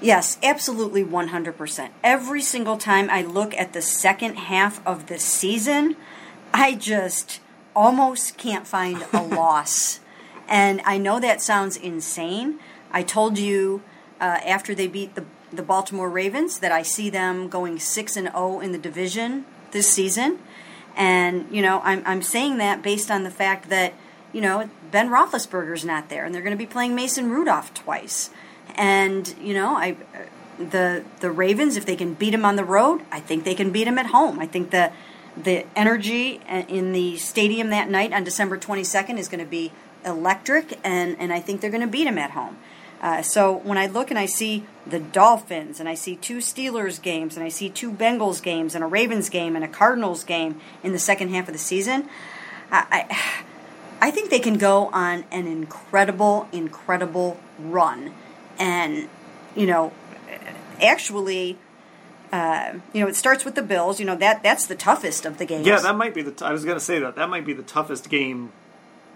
Yes, 0.01 0.39
absolutely 0.43 1.05
100%. 1.05 1.91
Every 2.05 2.43
single 2.43 2.77
time 2.77 3.09
I 3.09 3.23
look 3.23 3.55
at 3.55 3.73
the 3.73 3.83
second 3.83 4.37
half 4.37 4.87
of 4.87 5.07
the 5.07 5.19
season, 5.19 5.97
I 6.53 6.75
just 6.75 7.41
almost 7.75 8.37
can't 8.37 8.67
find 8.67 9.05
a 9.13 9.23
loss. 9.23 10.01
And 10.49 10.81
I 10.85 10.99
know 10.99 11.19
that 11.19 11.41
sounds 11.41 11.77
insane. 11.77 12.59
I 12.93 13.03
told 13.03 13.39
you 13.39 13.83
uh, 14.21 14.39
after 14.45 14.75
they 14.75 14.87
beat 14.87 15.15
the, 15.15 15.25
the 15.57 15.63
Baltimore 15.63 16.09
Ravens 16.09 16.59
that 16.61 16.73
I 16.73 16.83
see 16.83 17.11
them 17.11 17.49
going 17.49 17.79
6 17.79 18.17
and 18.17 18.29
0 18.29 18.61
in 18.61 18.73
the 18.73 18.79
division 18.79 19.45
this 19.73 19.91
season. 19.91 20.39
And, 20.97 21.47
you 21.51 21.61
know, 21.61 21.81
I'm, 21.85 22.03
I'm 22.07 22.23
saying 22.23 22.59
that 22.59 22.83
based 22.83 23.11
on 23.11 23.23
the 23.23 23.31
fact 23.31 23.69
that, 23.69 23.95
you 24.33 24.41
know, 24.41 24.71
Ben 24.91 25.11
Roethlisberger's 25.11 25.85
not 25.85 26.09
there 26.09 26.25
and 26.25 26.35
they're 26.35 26.43
going 26.43 26.57
to 26.57 26.59
be 26.59 26.67
playing 26.67 26.95
Mason 26.95 27.31
Rudolph 27.31 27.75
twice. 27.75 28.31
And, 28.75 29.35
you 29.41 29.55
know, 29.55 29.77
I 29.77 29.97
the 30.59 31.05
the 31.21 31.31
Ravens, 31.31 31.77
if 31.77 31.85
they 31.85 31.97
can 31.97 32.15
beat 32.15 32.33
him 32.33 32.45
on 32.45 32.57
the 32.57 32.65
road, 32.65 33.03
I 33.13 33.21
think 33.21 33.45
they 33.45 33.55
can 33.55 33.71
beat 33.71 33.87
him 33.87 33.99
at 33.99 34.07
home. 34.07 34.39
I 34.39 34.47
think 34.47 34.71
the 34.71 34.91
the 35.37 35.67
energy 35.77 36.41
in 36.49 36.93
the 36.93 37.19
stadium 37.19 37.69
that 37.71 37.91
night 37.91 38.13
on 38.13 38.25
December 38.25 38.57
22nd 38.57 39.19
is 39.19 39.29
going 39.29 39.45
to 39.45 39.51
be 39.51 39.71
electric, 40.05 40.79
and, 40.83 41.17
and 41.19 41.33
I 41.33 41.41
think 41.41 41.61
they're 41.61 41.71
going 41.71 41.83
to 41.83 41.87
beat 41.87 42.07
him 42.07 42.17
at 42.17 42.31
home. 42.31 42.57
Uh, 43.01 43.23
so 43.23 43.53
when 43.53 43.77
I 43.77 43.87
look 43.87 44.11
and 44.11 44.19
I 44.19 44.27
see 44.27 44.65
the 44.87 44.99
Dolphins, 44.99 45.81
and 45.81 45.89
I 45.89 45.95
see 45.95 46.17
two 46.17 46.39
Steelers 46.39 47.01
games, 47.01 47.37
and 47.37 47.45
I 47.45 47.49
see 47.49 47.69
two 47.69 47.93
Bengals 47.93 48.43
games, 48.43 48.75
and 48.75 48.83
a 48.83 48.87
Ravens 48.87 49.29
game, 49.29 49.55
and 49.55 49.65
a 49.65 49.69
Cardinals 49.69 50.25
game 50.25 50.61
in 50.83 50.93
the 50.93 50.99
second 50.99 51.29
half 51.31 51.47
of 51.49 51.53
the 51.53 51.59
season, 51.59 52.09
I, 52.71 53.07
I, 54.01 54.07
I 54.09 54.11
think 54.11 54.31
they 54.31 54.39
can 54.39 54.59
go 54.59 54.87
on 54.89 55.25
an 55.31 55.47
incredible, 55.47 56.49
incredible 56.53 57.39
run. 57.59 58.15
And, 58.59 59.09
you 59.55 59.67
know, 59.67 59.93
actually, 60.81 61.59
uh, 62.33 62.75
you 62.93 63.01
know, 63.01 63.09
it 63.09 63.17
starts 63.17 63.45
with 63.45 63.55
the 63.55 63.63
Bills. 63.63 64.01
You 64.01 64.07
know, 64.07 64.17
that 64.17 64.43
that's 64.43 64.67
the 64.67 64.75
toughest 64.75 65.27
of 65.27 65.39
the 65.39 65.45
games. 65.45 65.67
Yeah, 65.67 65.81
that 65.81 65.97
might 65.97 66.15
be 66.15 66.23
the. 66.23 66.33
T- 66.33 66.45
I 66.45 66.53
was 66.53 66.65
going 66.65 66.77
to 66.77 66.85
say 66.85 66.99
that 67.01 67.17
that 67.17 67.29
might 67.29 67.45
be 67.45 67.53
the 67.53 67.63
toughest 67.63 68.09
game 68.09 68.53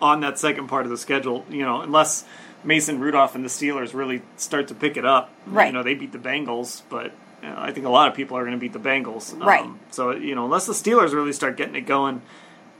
on 0.00 0.20
that 0.20 0.38
second 0.38 0.68
part 0.68 0.84
of 0.84 0.90
the 0.90 0.96
schedule. 0.96 1.44
You 1.50 1.62
know, 1.62 1.80
unless 1.80 2.24
Mason 2.64 3.00
Rudolph 3.00 3.34
and 3.34 3.44
the 3.44 3.48
Steelers 3.48 3.94
really 3.94 4.22
start 4.36 4.68
to 4.68 4.74
pick 4.74 4.96
it 4.96 5.04
up. 5.04 5.30
Right. 5.46 5.66
You 5.68 5.72
know, 5.72 5.82
they 5.82 5.94
beat 5.94 6.12
the 6.12 6.18
Bengals, 6.18 6.82
but 6.88 7.12
you 7.42 7.48
know, 7.48 7.56
I 7.58 7.72
think 7.72 7.86
a 7.86 7.90
lot 7.90 8.08
of 8.08 8.14
people 8.14 8.36
are 8.36 8.44
going 8.44 8.56
to 8.56 8.60
beat 8.60 8.72
the 8.72 8.78
Bengals. 8.78 9.32
Um, 9.32 9.42
Right. 9.42 9.70
So 9.90 10.12
you 10.12 10.34
know, 10.34 10.44
unless 10.44 10.66
the 10.66 10.72
Steelers 10.72 11.12
really 11.12 11.32
start 11.32 11.56
getting 11.56 11.74
it 11.74 11.82
going. 11.86 12.22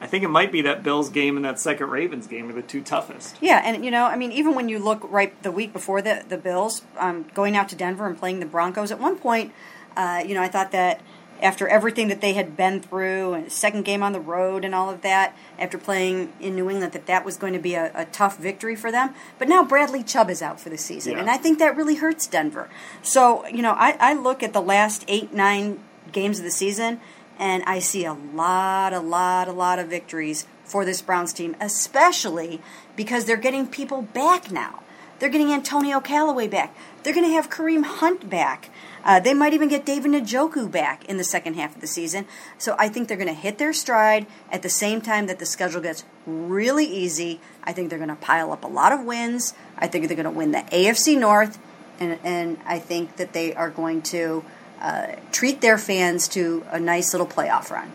I 0.03 0.07
think 0.07 0.25
it 0.25 0.29
might 0.29 0.51
be 0.51 0.63
that 0.63 0.83
Bills 0.83 1.11
game 1.11 1.37
and 1.37 1.45
that 1.45 1.61
second 1.61 1.91
Ravens 1.91 2.27
game 2.27 2.49
are 2.49 2.55
the 2.55 2.63
two 2.63 2.81
toughest. 2.81 3.37
Yeah, 3.43 3.61
and 3.63 3.85
you 3.85 3.91
know, 3.91 4.07
I 4.07 4.17
mean, 4.17 4.33
even 4.33 4.55
when 4.55 4.71
you 4.71 4.79
look 4.79 5.01
right 5.13 5.41
the 5.43 5.53
week 5.53 5.75
before 5.75 6.01
the 6.01 6.25
the 6.27 6.39
Bills, 6.39 6.81
um, 6.97 7.27
going 7.35 7.55
out 7.55 7.69
to 7.69 7.77
Denver 7.77 8.07
and 8.07 8.19
playing 8.19 8.41
the 8.41 8.47
Broncos, 8.47 8.91
at 8.91 8.99
one 8.99 9.19
point, 9.19 9.53
uh, 9.99 10.23
you 10.27 10.35
know, 10.35 10.41
I 10.41 10.49
thought 10.49 10.71
that 10.73 11.03
after 11.43 11.67
everything 11.69 12.09
that 12.09 12.21
they 12.21 12.33
had 12.35 12.57
been 12.57 12.81
through 12.81 13.35
and 13.35 13.51
second 13.51 13.85
game 13.85 14.03
on 14.03 14.13
the 14.13 14.21
road 14.21 14.65
and 14.65 14.75
all 14.75 14.91
of 14.91 15.03
that, 15.03 15.37
after 15.59 15.79
playing 15.79 16.33
in 16.41 16.55
New 16.55 16.69
England, 16.71 16.93
that 16.93 17.07
that 17.07 17.25
was 17.25 17.37
going 17.37 17.53
to 17.53 17.59
be 17.59 17.75
a, 17.75 17.91
a 17.95 18.05
tough 18.07 18.39
victory 18.39 18.77
for 18.77 18.91
them. 18.93 19.15
But 19.39 19.49
now 19.49 19.65
Bradley 19.65 20.03
Chubb 20.03 20.31
is 20.31 20.43
out 20.43 20.61
for 20.61 20.69
the 20.71 20.79
season, 20.79 21.13
Yeah. 21.15 21.21
and 21.21 21.31
I 21.31 21.37
think 21.37 21.59
that 21.59 21.77
really 21.77 21.97
hurts 21.97 22.27
Denver. 22.27 22.69
So 23.03 23.47
you 23.49 23.63
know, 23.63 23.73
I, 23.73 23.97
I 24.01 24.15
look 24.15 24.43
at 24.43 24.53
the 24.53 24.63
last 24.63 25.05
eight 25.09 25.33
nine 25.33 25.81
games 26.13 26.39
of 26.39 26.45
the 26.45 26.51
season. 26.51 27.01
And 27.43 27.63
I 27.65 27.79
see 27.79 28.05
a 28.05 28.13
lot, 28.13 28.93
a 28.93 29.01
lot, 29.01 29.49
a 29.49 29.53
lot 29.53 29.79
of 29.79 29.89
victories 29.89 30.47
for 30.63 30.85
this 30.85 31.01
Browns 31.01 31.33
team, 31.33 31.57
especially 31.59 32.61
because 32.97 33.25
they're 33.25 33.39
getting 33.39 33.67
people 33.67 34.03
back 34.03 34.51
now. 34.51 34.83
They're 35.19 35.31
getting 35.31 35.51
Antonio 35.51 36.01
Callaway 36.01 36.49
back. 36.49 36.77
They're 37.03 37.15
going 37.15 37.27
to 37.27 37.33
have 37.33 37.49
Kareem 37.49 37.85
Hunt 37.85 38.29
back. 38.29 38.69
Uh, 39.05 39.21
they 39.21 39.35
might 39.35 39.55
even 39.55 39.69
get 39.69 39.87
David 39.87 40.13
Njoku 40.13 40.71
back 40.71 41.05
in 41.07 41.17
the 41.17 41.25
second 41.25 41.55
half 41.55 41.75
of 41.75 41.81
the 41.81 41.87
season. 41.87 42.27
So 42.59 42.77
I 42.79 42.89
think 42.89 43.09
they're 43.09 43.17
going 43.17 43.29
to 43.29 43.35
hit 43.35 43.59
their 43.59 43.73
stride 43.73 44.27
at 44.51 44.63
the 44.63 44.69
same 44.69 45.01
time 45.01 45.27
that 45.27 45.39
the 45.39 45.47
schedule 45.47 45.81
gets 45.81 46.05
really 46.27 46.85
easy. 46.85 47.41
I 47.65 47.73
think 47.73 47.91
they're 47.91 47.99
going 47.99 48.11
to 48.11 48.17
pile 48.17 48.53
up 48.53 48.65
a 48.65 48.69
lot 48.69 48.93
of 48.93 49.05
wins. 49.05 49.55
I 49.77 49.87
think 49.87 50.09
they're 50.09 50.17
going 50.17 50.25
to 50.25 50.31
win 50.31 50.53
the 50.53 50.59
AFC 50.59 51.19
North, 51.19 51.59
and, 51.99 52.19
and 52.25 52.59
I 52.67 52.79
think 52.79 53.17
that 53.17 53.33
they 53.33 53.55
are 53.55 53.71
going 53.71 54.03
to 54.03 54.45
uh, 54.81 55.17
treat 55.33 55.61
their 55.61 55.79
fans 55.79 56.29
to 56.29 56.65
a 56.71 56.81
nice 56.81 57.13
little 57.13 57.27
playoff 57.27 57.71
run. 57.71 57.93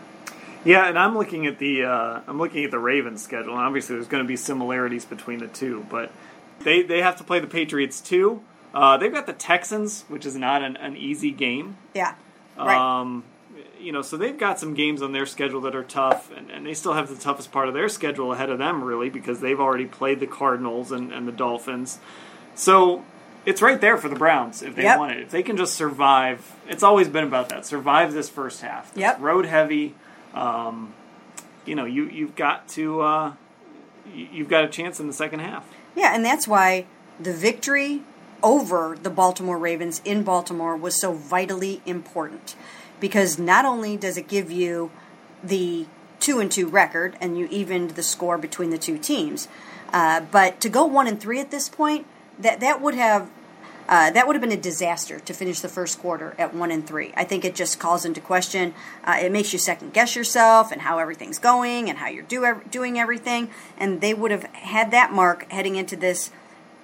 Yeah, 0.64 0.88
and 0.88 0.98
I'm 0.98 1.16
looking 1.16 1.46
at 1.46 1.60
the 1.60 1.84
uh, 1.84 2.20
I'm 2.26 2.38
looking 2.38 2.64
at 2.64 2.72
the 2.72 2.78
Ravens 2.80 3.22
schedule, 3.22 3.52
and 3.52 3.62
obviously 3.62 3.94
there's 3.94 4.08
going 4.08 4.24
to 4.24 4.28
be 4.28 4.36
similarities 4.36 5.04
between 5.04 5.38
the 5.38 5.46
two, 5.46 5.86
but 5.88 6.10
they 6.60 6.82
they 6.82 7.02
have 7.02 7.16
to 7.18 7.24
play 7.24 7.38
the 7.38 7.46
Patriots 7.46 8.00
too. 8.00 8.42
Uh, 8.76 8.98
they've 8.98 9.12
got 9.12 9.26
the 9.26 9.32
Texans, 9.32 10.04
which 10.08 10.26
is 10.26 10.36
not 10.36 10.62
an, 10.62 10.76
an 10.76 10.96
easy 10.98 11.30
game. 11.30 11.78
Yeah, 11.94 12.14
right. 12.58 12.76
Um, 13.00 13.24
you 13.80 13.90
know, 13.90 14.02
so 14.02 14.16
they've 14.18 14.36
got 14.38 14.58
some 14.60 14.74
games 14.74 15.00
on 15.00 15.12
their 15.12 15.24
schedule 15.24 15.62
that 15.62 15.74
are 15.74 15.82
tough, 15.82 16.30
and, 16.36 16.50
and 16.50 16.66
they 16.66 16.74
still 16.74 16.92
have 16.92 17.08
the 17.08 17.14
toughest 17.16 17.50
part 17.52 17.68
of 17.68 17.74
their 17.74 17.88
schedule 17.88 18.32
ahead 18.32 18.50
of 18.50 18.58
them, 18.58 18.84
really, 18.84 19.08
because 19.08 19.40
they've 19.40 19.60
already 19.60 19.86
played 19.86 20.20
the 20.20 20.26
Cardinals 20.26 20.92
and, 20.92 21.10
and 21.12 21.26
the 21.26 21.32
Dolphins. 21.32 21.98
So 22.54 23.02
it's 23.46 23.62
right 23.62 23.80
there 23.80 23.96
for 23.96 24.08
the 24.10 24.14
Browns 24.16 24.62
if 24.62 24.74
they 24.76 24.82
Yep. 24.82 24.98
want 24.98 25.12
it. 25.12 25.20
If 25.20 25.30
they 25.30 25.42
can 25.42 25.56
just 25.56 25.74
survive, 25.74 26.54
it's 26.68 26.82
always 26.82 27.08
been 27.08 27.24
about 27.24 27.48
that. 27.48 27.64
Survive 27.64 28.12
this 28.12 28.28
first 28.28 28.60
half. 28.60 28.90
It's 28.90 28.98
Yep. 28.98 29.20
road 29.20 29.46
heavy. 29.46 29.94
Um, 30.34 30.92
you 31.64 31.74
know, 31.74 31.84
you 31.86 32.04
you've 32.08 32.36
got 32.36 32.68
to 32.70 33.00
uh, 33.00 33.32
you- 34.14 34.28
you've 34.32 34.48
got 34.48 34.64
a 34.64 34.68
chance 34.68 35.00
in 35.00 35.06
the 35.06 35.12
second 35.14 35.40
half. 35.40 35.64
Yeah, 35.94 36.14
and 36.14 36.22
that's 36.24 36.46
why 36.46 36.84
the 37.18 37.32
victory 37.32 38.02
over 38.42 38.96
the 39.02 39.10
Baltimore 39.10 39.58
Ravens 39.58 40.00
in 40.04 40.22
Baltimore 40.22 40.76
was 40.76 41.00
so 41.00 41.12
vitally 41.12 41.82
important. 41.86 42.54
Because 43.00 43.38
not 43.38 43.64
only 43.64 43.96
does 43.96 44.16
it 44.16 44.28
give 44.28 44.50
you 44.50 44.90
the 45.44 45.86
two 46.18 46.40
and 46.40 46.50
two 46.50 46.66
record, 46.66 47.16
and 47.20 47.38
you 47.38 47.46
evened 47.50 47.90
the 47.90 48.02
score 48.02 48.38
between 48.38 48.70
the 48.70 48.78
two 48.78 48.98
teams, 48.98 49.48
uh, 49.92 50.20
but 50.20 50.60
to 50.60 50.68
go 50.68 50.86
one 50.86 51.06
and 51.06 51.20
three 51.20 51.40
at 51.40 51.50
this 51.50 51.68
point, 51.68 52.06
that 52.38 52.60
that 52.60 52.80
would 52.80 52.94
have 52.94 53.28
Uh, 53.88 54.10
that 54.10 54.26
would 54.26 54.34
have 54.34 54.42
been 54.42 54.58
a 54.58 54.60
disaster 54.60 55.20
to 55.20 55.32
finish 55.32 55.60
the 55.60 55.68
first 55.68 56.00
quarter 56.00 56.34
at 56.38 56.52
one 56.52 56.72
and 56.72 56.84
three. 56.88 57.12
I 57.16 57.22
think 57.22 57.44
it 57.44 57.54
just 57.54 57.78
calls 57.78 58.04
into 58.04 58.20
question. 58.20 58.74
Uh, 59.04 59.18
it 59.22 59.30
makes 59.30 59.52
you 59.52 59.60
second 59.60 59.92
guess 59.92 60.16
yourself 60.16 60.72
and 60.72 60.82
how 60.82 60.98
everything's 60.98 61.38
going 61.38 61.88
and 61.88 61.96
how 61.96 62.08
you're 62.08 62.24
do, 62.24 62.60
doing 62.68 62.98
everything. 62.98 63.48
And 63.78 64.00
they 64.00 64.12
would 64.12 64.32
have 64.32 64.42
had 64.54 64.90
that 64.90 65.12
mark 65.12 65.48
heading 65.52 65.76
into 65.76 65.94
this 65.94 66.32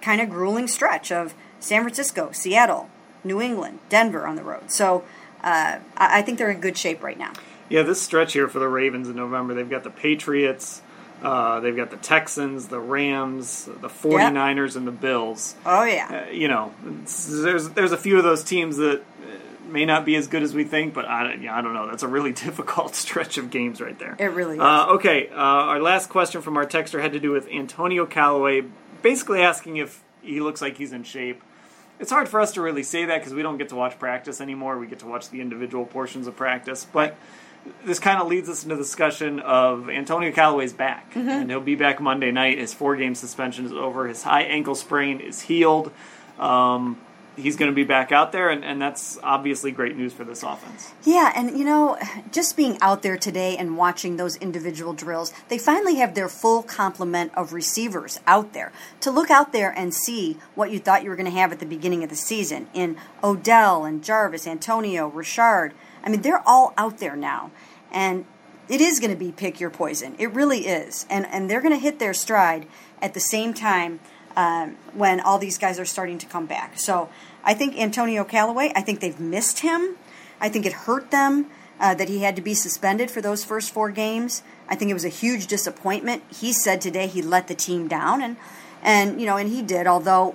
kind 0.03 0.21
of 0.21 0.29
grueling 0.29 0.67
stretch 0.67 1.11
of 1.11 1.35
San 1.61 1.83
Francisco, 1.83 2.31
Seattle, 2.33 2.91
New 3.25 3.41
England, 3.41 3.79
Denver 3.89 4.27
on 4.27 4.37
the 4.37 4.43
road. 4.43 4.71
So 4.71 5.05
uh, 5.43 5.79
I, 5.97 6.23
think 6.23 6.39
they're 6.39 6.51
in 6.51 6.61
good 6.61 6.77
shape 6.77 7.03
right 7.03 7.19
now. 7.19 7.33
Yeah, 7.69 7.83
this 7.83 8.03
stretch 8.03 8.35
here 8.35 8.49
for 8.49 8.59
the 8.59 8.69
Ravens 8.69 9.09
in 9.09 9.17
November, 9.17 9.55
they've 9.55 9.71
got 9.71 9.85
the 9.85 9.91
Patriots. 9.91 10.83
Uh, 11.23 11.61
they've 11.61 11.77
got 11.77 11.91
the 11.91 11.97
Texans, 11.99 12.67
the 12.67 12.81
Rams, 12.81 13.67
the 13.67 13.89
49ers, 13.89 14.69
yep. 14.69 14.77
and 14.77 14.87
the 14.89 14.93
Bills. 14.93 15.55
Oh, 15.65 15.85
yeah. 15.85 16.27
Uh, 16.27 16.31
you 16.33 16.49
know, 16.49 16.75
there's 16.83 17.69
there's 17.71 17.93
a 17.93 17.97
few 17.97 18.19
of 18.19 18.25
those 18.25 18.43
teams 18.43 18.79
that 18.79 19.01
uh, 19.01 19.69
may 19.69 19.85
not 19.85 20.05
be 20.05 20.17
as 20.17 20.27
good 20.27 20.43
as 20.43 20.53
we 20.53 20.65
think, 20.65 20.95
but 20.95 21.05
I, 21.05 21.35
yeah, 21.35 21.57
I 21.57 21.63
don't 21.63 21.75
know. 21.75 21.87
That's 21.87 22.03
a 22.03 22.09
really 22.09 22.33
difficult 22.33 22.97
stretch 22.97 23.39
of 23.39 23.51
games 23.51 23.81
right 23.81 23.97
there. 24.01 24.17
It 24.19 24.33
really 24.33 24.57
is. 24.57 24.63
Uh, 24.63 24.95
okay, 24.95 25.29
uh, 25.29 25.35
our 25.35 25.81
last 25.81 26.09
question 26.09 26.43
from 26.43 26.57
our 26.57 26.67
texter 26.67 27.01
had 27.01 27.13
to 27.13 27.21
do 27.21 27.31
with 27.31 27.47
Antonio 27.49 28.05
Callaway, 28.05 28.63
basically 29.03 29.43
asking 29.43 29.77
if 29.77 30.03
he 30.23 30.41
looks 30.41 30.63
like 30.63 30.77
he's 30.77 30.93
in 30.93 31.05
shape. 31.05 31.43
It's 32.01 32.11
hard 32.11 32.29
for 32.29 32.41
us 32.41 32.53
to 32.53 32.63
really 32.63 32.83
say 32.83 33.05
that 33.05 33.19
because 33.19 33.35
we 33.35 33.43
don't 33.43 33.59
get 33.59 33.69
to 33.69 33.77
watch 33.77 33.99
practice 33.99 34.41
anymore. 34.41 34.79
We 34.79 34.87
get 34.87 35.01
to 35.01 35.07
watch 35.07 35.31
the 35.31 35.41
individual 35.41 35.85
portions 35.85 36.27
of 36.27 36.37
practice, 36.37 36.87
but 36.91 37.17
this 37.85 37.99
kind 37.99 38.21
of 38.21 38.27
leads 38.27 38.49
us 38.49 38.65
into 38.65 38.75
the 38.75 38.83
discussion 38.83 39.39
of 39.41 39.89
Antonio 39.89 40.33
Callaway's 40.33 40.73
back, 40.73 41.11
mm-hmm. 41.15 41.29
and 41.29 41.51
he'll 41.51 41.61
be 41.61 41.77
back 41.77 42.01
Monday 42.01 42.33
night. 42.33 42.59
His 42.59 42.75
four-game 42.75 43.15
suspension 43.15 43.67
is 43.67 43.73
over. 43.73 44.09
His 44.09 44.23
high 44.23 44.43
ankle 44.43 44.75
sprain 44.75 45.21
is 45.21 45.43
healed. 45.43 45.93
Um, 46.39 47.01
he's 47.37 47.57
going 47.57 47.71
to 47.71 47.75
be 47.75 47.85
back 47.85 48.13
out 48.13 48.33
there, 48.33 48.51
and, 48.51 48.65
and 48.65 48.81
that's 48.81 49.19
obviously 49.23 49.71
great 49.71 49.97
news 49.97 50.13
for 50.13 50.25
this 50.25 50.43
offense. 50.43 50.93
Yeah, 51.05 51.33
and 51.35 51.59
you 51.59 51.65
know, 51.65 51.99
just 52.31 52.57
being 52.57 52.79
out 52.81 53.03
there 53.03 53.17
today 53.17 53.57
and 53.57 53.77
watching 53.77 54.17
those 54.17 54.37
individual 54.37 54.93
drills, 54.93 55.33
they 55.49 55.59
finally 55.59 55.97
have 55.97 56.15
their 56.15 56.29
full 56.29 56.63
complement 56.63 57.33
of 57.35 57.53
receivers 57.53 58.21
out 58.27 58.53
there. 58.53 58.73
To 59.01 59.11
look 59.11 59.31
out 59.31 59.53
there 59.53 59.71
and 59.77 59.95
see 59.95 60.39
what 60.55 60.71
you 60.71 60.79
thought 60.79 61.03
you 61.03 61.11
were 61.11 61.17
going 61.17 61.31
to 61.31 61.39
have 61.39 61.53
at 61.53 61.59
the 61.59 61.67
beginning 61.67 62.03
of 62.05 62.11
the 62.11 62.17
season 62.17 62.69
in 62.75 62.97
Odell 63.23 63.85
and 63.85 64.03
Jarvis, 64.03 64.47
Antonio, 64.47 65.09
Richard. 65.09 65.73
I 66.05 66.09
mean, 66.09 66.23
they're 66.23 66.47
all 66.47 66.75
out 66.77 66.99
there 66.99 67.17
now. 67.17 67.51
And 67.91 68.25
it 68.69 68.81
is 68.81 69.01
going 69.01 69.11
to 69.11 69.17
be 69.17 69.33
pick 69.33 69.61
your 69.61 69.71
poison. 69.71 70.15
It 70.19 70.33
really 70.33 70.67
is. 70.67 71.07
And, 71.11 71.27
and 71.27 71.51
they're 71.51 71.61
going 71.61 71.75
to 71.75 71.81
hit 71.81 71.99
their 71.99 72.15
stride 72.15 72.67
at 73.01 73.15
the 73.15 73.21
same 73.21 73.53
time 73.53 74.01
um, 74.37 74.77
when 74.95 75.21
all 75.21 75.39
these 75.39 75.59
guys 75.59 75.79
are 75.79 75.85
starting 75.85 76.19
to 76.19 76.27
come 76.27 76.47
back. 76.47 76.79
So 76.79 77.09
I 77.45 77.55
think 77.55 77.79
Antonio 77.79 78.25
Callaway, 78.25 78.73
I 78.75 78.83
think 78.83 79.01
they've 79.01 79.19
missed 79.19 79.61
him. 79.61 79.97
I 80.41 80.49
think 80.49 80.67
it 80.67 80.73
hurt 80.73 81.11
them 81.11 81.47
uh, 81.81 81.95
that 81.95 82.09
he 82.09 82.21
had 82.21 82.37
to 82.37 82.43
be 82.43 82.55
suspended 82.55 83.11
for 83.11 83.21
those 83.21 83.45
first 83.45 83.73
four 83.73 83.91
games. 83.91 84.43
I 84.69 84.75
think 84.75 84.91
it 84.91 84.95
was 84.95 85.05
a 85.05 85.11
huge 85.11 85.47
disappointment. 85.47 86.23
He 86.33 86.53
said 86.53 86.81
today 86.81 87.07
he 87.07 87.23
let 87.23 87.49
the 87.49 87.55
team 87.55 87.89
down, 87.89 88.23
and 88.23 88.37
and 88.83 89.21
you 89.21 89.27
know, 89.27 89.37
and 89.37 89.49
he 89.49 89.63
did. 89.63 89.87
Although 89.87 90.35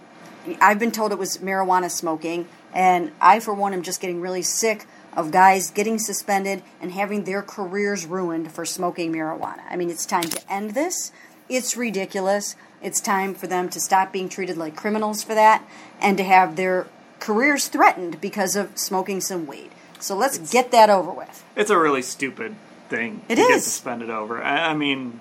I've 0.61 0.79
been 0.79 0.91
told 0.91 1.11
it 1.11 1.17
was 1.17 1.37
marijuana 1.37 1.89
smoking, 1.89 2.47
and 2.73 3.11
I, 3.21 3.39
for 3.39 3.53
one, 3.53 3.73
am 3.73 3.81
just 3.81 4.01
getting 4.01 4.21
really 4.21 4.41
sick 4.41 4.85
of 5.15 5.31
guys 5.31 5.71
getting 5.71 5.97
suspended 5.97 6.61
and 6.79 6.91
having 6.91 7.23
their 7.23 7.41
careers 7.41 8.05
ruined 8.05 8.51
for 8.51 8.65
smoking 8.65 9.11
marijuana. 9.11 9.61
I 9.67 9.75
mean, 9.75 9.89
it's 9.89 10.05
time 10.05 10.23
to 10.23 10.51
end 10.51 10.71
this. 10.71 11.11
It's 11.49 11.75
ridiculous. 11.75 12.55
It's 12.81 13.01
time 13.01 13.33
for 13.33 13.47
them 13.47 13.69
to 13.69 13.79
stop 13.79 14.11
being 14.11 14.29
treated 14.29 14.57
like 14.57 14.75
criminals 14.75 15.23
for 15.23 15.33
that 15.33 15.67
and 15.99 16.17
to 16.17 16.23
have 16.23 16.55
their 16.55 16.87
careers 17.19 17.67
threatened 17.67 18.21
because 18.21 18.55
of 18.55 18.77
smoking 18.77 19.21
some 19.21 19.47
weed. 19.47 19.71
So 19.99 20.15
let's 20.15 20.37
it's, 20.37 20.51
get 20.51 20.71
that 20.71 20.89
over 20.89 21.11
with. 21.11 21.43
It's 21.55 21.71
a 21.71 21.77
really 21.77 22.01
stupid 22.01 22.55
thing 22.89 23.21
it 23.27 23.35
to 23.35 23.41
is. 23.41 23.47
get 23.47 23.63
suspended 23.63 24.09
over. 24.09 24.41
I, 24.41 24.69
I 24.69 24.73
mean, 24.73 25.19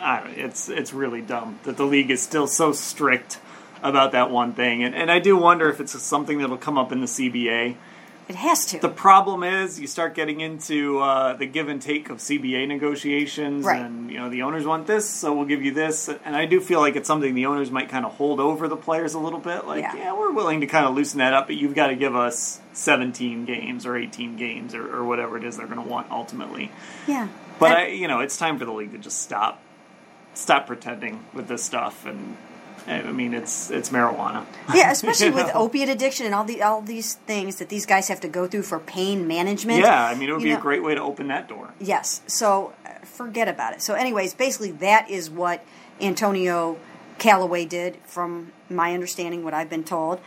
I 0.00 0.28
it's 0.36 0.68
it's 0.68 0.92
really 0.92 1.22
dumb 1.22 1.58
that 1.64 1.76
the 1.76 1.84
league 1.84 2.10
is 2.10 2.22
still 2.22 2.46
so 2.46 2.72
strict 2.72 3.40
about 3.82 4.12
that 4.12 4.30
one 4.30 4.52
thing, 4.52 4.82
and 4.82 4.94
and 4.94 5.10
I 5.10 5.18
do 5.20 5.36
wonder 5.36 5.70
if 5.70 5.80
it's 5.80 6.00
something 6.02 6.38
that'll 6.38 6.58
come 6.58 6.76
up 6.76 6.92
in 6.92 7.00
the 7.00 7.06
CBA 7.06 7.76
it 8.28 8.36
has 8.36 8.66
to. 8.66 8.78
The 8.78 8.90
problem 8.90 9.42
is 9.42 9.80
you 9.80 9.86
start 9.86 10.14
getting 10.14 10.40
into 10.40 10.98
uh, 10.98 11.34
the 11.34 11.46
give 11.46 11.68
and 11.68 11.80
take 11.80 12.10
of 12.10 12.18
CBA 12.18 12.68
negotiations, 12.68 13.64
right. 13.64 13.80
and 13.80 14.10
you 14.10 14.18
know 14.18 14.28
the 14.28 14.42
owners 14.42 14.66
want 14.66 14.86
this, 14.86 15.08
so 15.08 15.34
we'll 15.34 15.46
give 15.46 15.62
you 15.62 15.72
this. 15.72 16.08
And 16.08 16.36
I 16.36 16.44
do 16.44 16.60
feel 16.60 16.80
like 16.80 16.94
it's 16.94 17.06
something 17.06 17.34
the 17.34 17.46
owners 17.46 17.70
might 17.70 17.88
kind 17.88 18.04
of 18.04 18.12
hold 18.12 18.38
over 18.38 18.68
the 18.68 18.76
players 18.76 19.14
a 19.14 19.18
little 19.18 19.38
bit. 19.38 19.66
Like, 19.66 19.82
yeah, 19.82 19.96
yeah 19.96 20.12
we're 20.12 20.32
willing 20.32 20.60
to 20.60 20.66
kind 20.66 20.84
of 20.84 20.94
loosen 20.94 21.18
that 21.18 21.32
up, 21.32 21.46
but 21.46 21.56
you've 21.56 21.74
got 21.74 21.86
to 21.86 21.96
give 21.96 22.14
us 22.14 22.60
17 22.74 23.46
games 23.46 23.86
or 23.86 23.96
18 23.96 24.36
games 24.36 24.74
or, 24.74 24.94
or 24.94 25.04
whatever 25.04 25.38
it 25.38 25.44
is 25.44 25.56
they're 25.56 25.66
going 25.66 25.82
to 25.82 25.88
want 25.88 26.10
ultimately. 26.10 26.70
Yeah. 27.06 27.28
But 27.58 27.72
I, 27.72 27.86
you 27.88 28.08
know, 28.08 28.20
it's 28.20 28.36
time 28.36 28.58
for 28.58 28.66
the 28.66 28.72
league 28.72 28.92
to 28.92 28.98
just 28.98 29.20
stop, 29.22 29.62
stop 30.34 30.66
pretending 30.66 31.24
with 31.32 31.48
this 31.48 31.64
stuff 31.64 32.04
and 32.04 32.36
I 32.88 33.12
mean, 33.12 33.34
it's 33.34 33.70
it's 33.70 33.90
marijuana. 33.90 34.46
Yeah, 34.74 34.90
especially 34.90 35.30
with 35.30 35.46
know? 35.48 35.52
opiate 35.54 35.88
addiction 35.88 36.26
and 36.26 36.34
all 36.34 36.44
the 36.44 36.62
all 36.62 36.82
these 36.82 37.14
things 37.14 37.56
that 37.56 37.68
these 37.68 37.86
guys 37.86 38.08
have 38.08 38.20
to 38.20 38.28
go 38.28 38.46
through 38.46 38.62
for 38.62 38.78
pain 38.78 39.26
management. 39.26 39.80
Yeah, 39.80 40.06
I 40.06 40.14
mean, 40.14 40.28
it 40.28 40.32
would 40.32 40.42
be 40.42 40.50
know, 40.50 40.58
a 40.58 40.60
great 40.60 40.82
way 40.82 40.94
to 40.94 41.02
open 41.02 41.28
that 41.28 41.48
door. 41.48 41.74
Yes. 41.78 42.22
So 42.26 42.72
uh, 42.84 43.04
forget 43.04 43.48
about 43.48 43.74
it. 43.74 43.82
So, 43.82 43.94
anyways, 43.94 44.34
basically, 44.34 44.72
that 44.72 45.10
is 45.10 45.30
what 45.30 45.64
Antonio 46.00 46.78
Callaway 47.18 47.64
did, 47.64 47.98
from 48.04 48.52
my 48.70 48.94
understanding, 48.94 49.44
what 49.44 49.54
I've 49.54 49.70
been 49.70 49.84
told. 49.84 50.20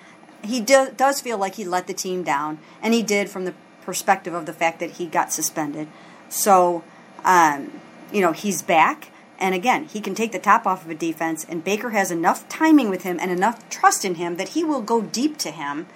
He 0.43 0.60
do, 0.60 0.89
does 0.95 1.21
feel 1.21 1.38
like 1.38 1.56
he 1.56 1.63
let 1.63 1.88
the 1.88 1.93
team 1.93 2.24
down, 2.24 2.60
and 2.82 2.93
he 2.93 3.04
did 3.04 3.30
from 3.30 3.45
the 3.45 3.54
perspective 3.84 4.34
of 4.34 4.45
the 4.45 4.54
fact 4.54 4.80
that 4.80 4.91
he 4.91 5.06
got 5.06 5.32
suspended. 5.32 5.88
So, 6.30 6.84
um, 7.24 7.80
you 8.12 8.21
know, 8.21 8.32
he's 8.32 8.62
back. 8.62 9.10
And 9.42 9.56
again, 9.56 9.86
he 9.86 10.00
can 10.00 10.14
take 10.14 10.32
the 10.32 10.40
top 10.40 10.68
off 10.68 10.86
of 10.86 10.92
a 10.92 10.96
defense, 10.96 11.48
and 11.50 11.64
Baker 11.64 11.90
has 11.90 12.12
enough 12.12 12.48
timing 12.48 12.92
with 12.92 13.02
him 13.02 13.18
and 13.20 13.32
enough 13.32 13.68
trust 13.70 14.06
in 14.06 14.16
him 14.16 14.38
that 14.38 14.50
he 14.50 14.64
will 14.64 14.84
go 14.84 15.02
deep 15.02 15.38
to 15.40 15.50
him. 15.50 15.88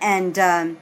And 0.00 0.38
um, 0.38 0.78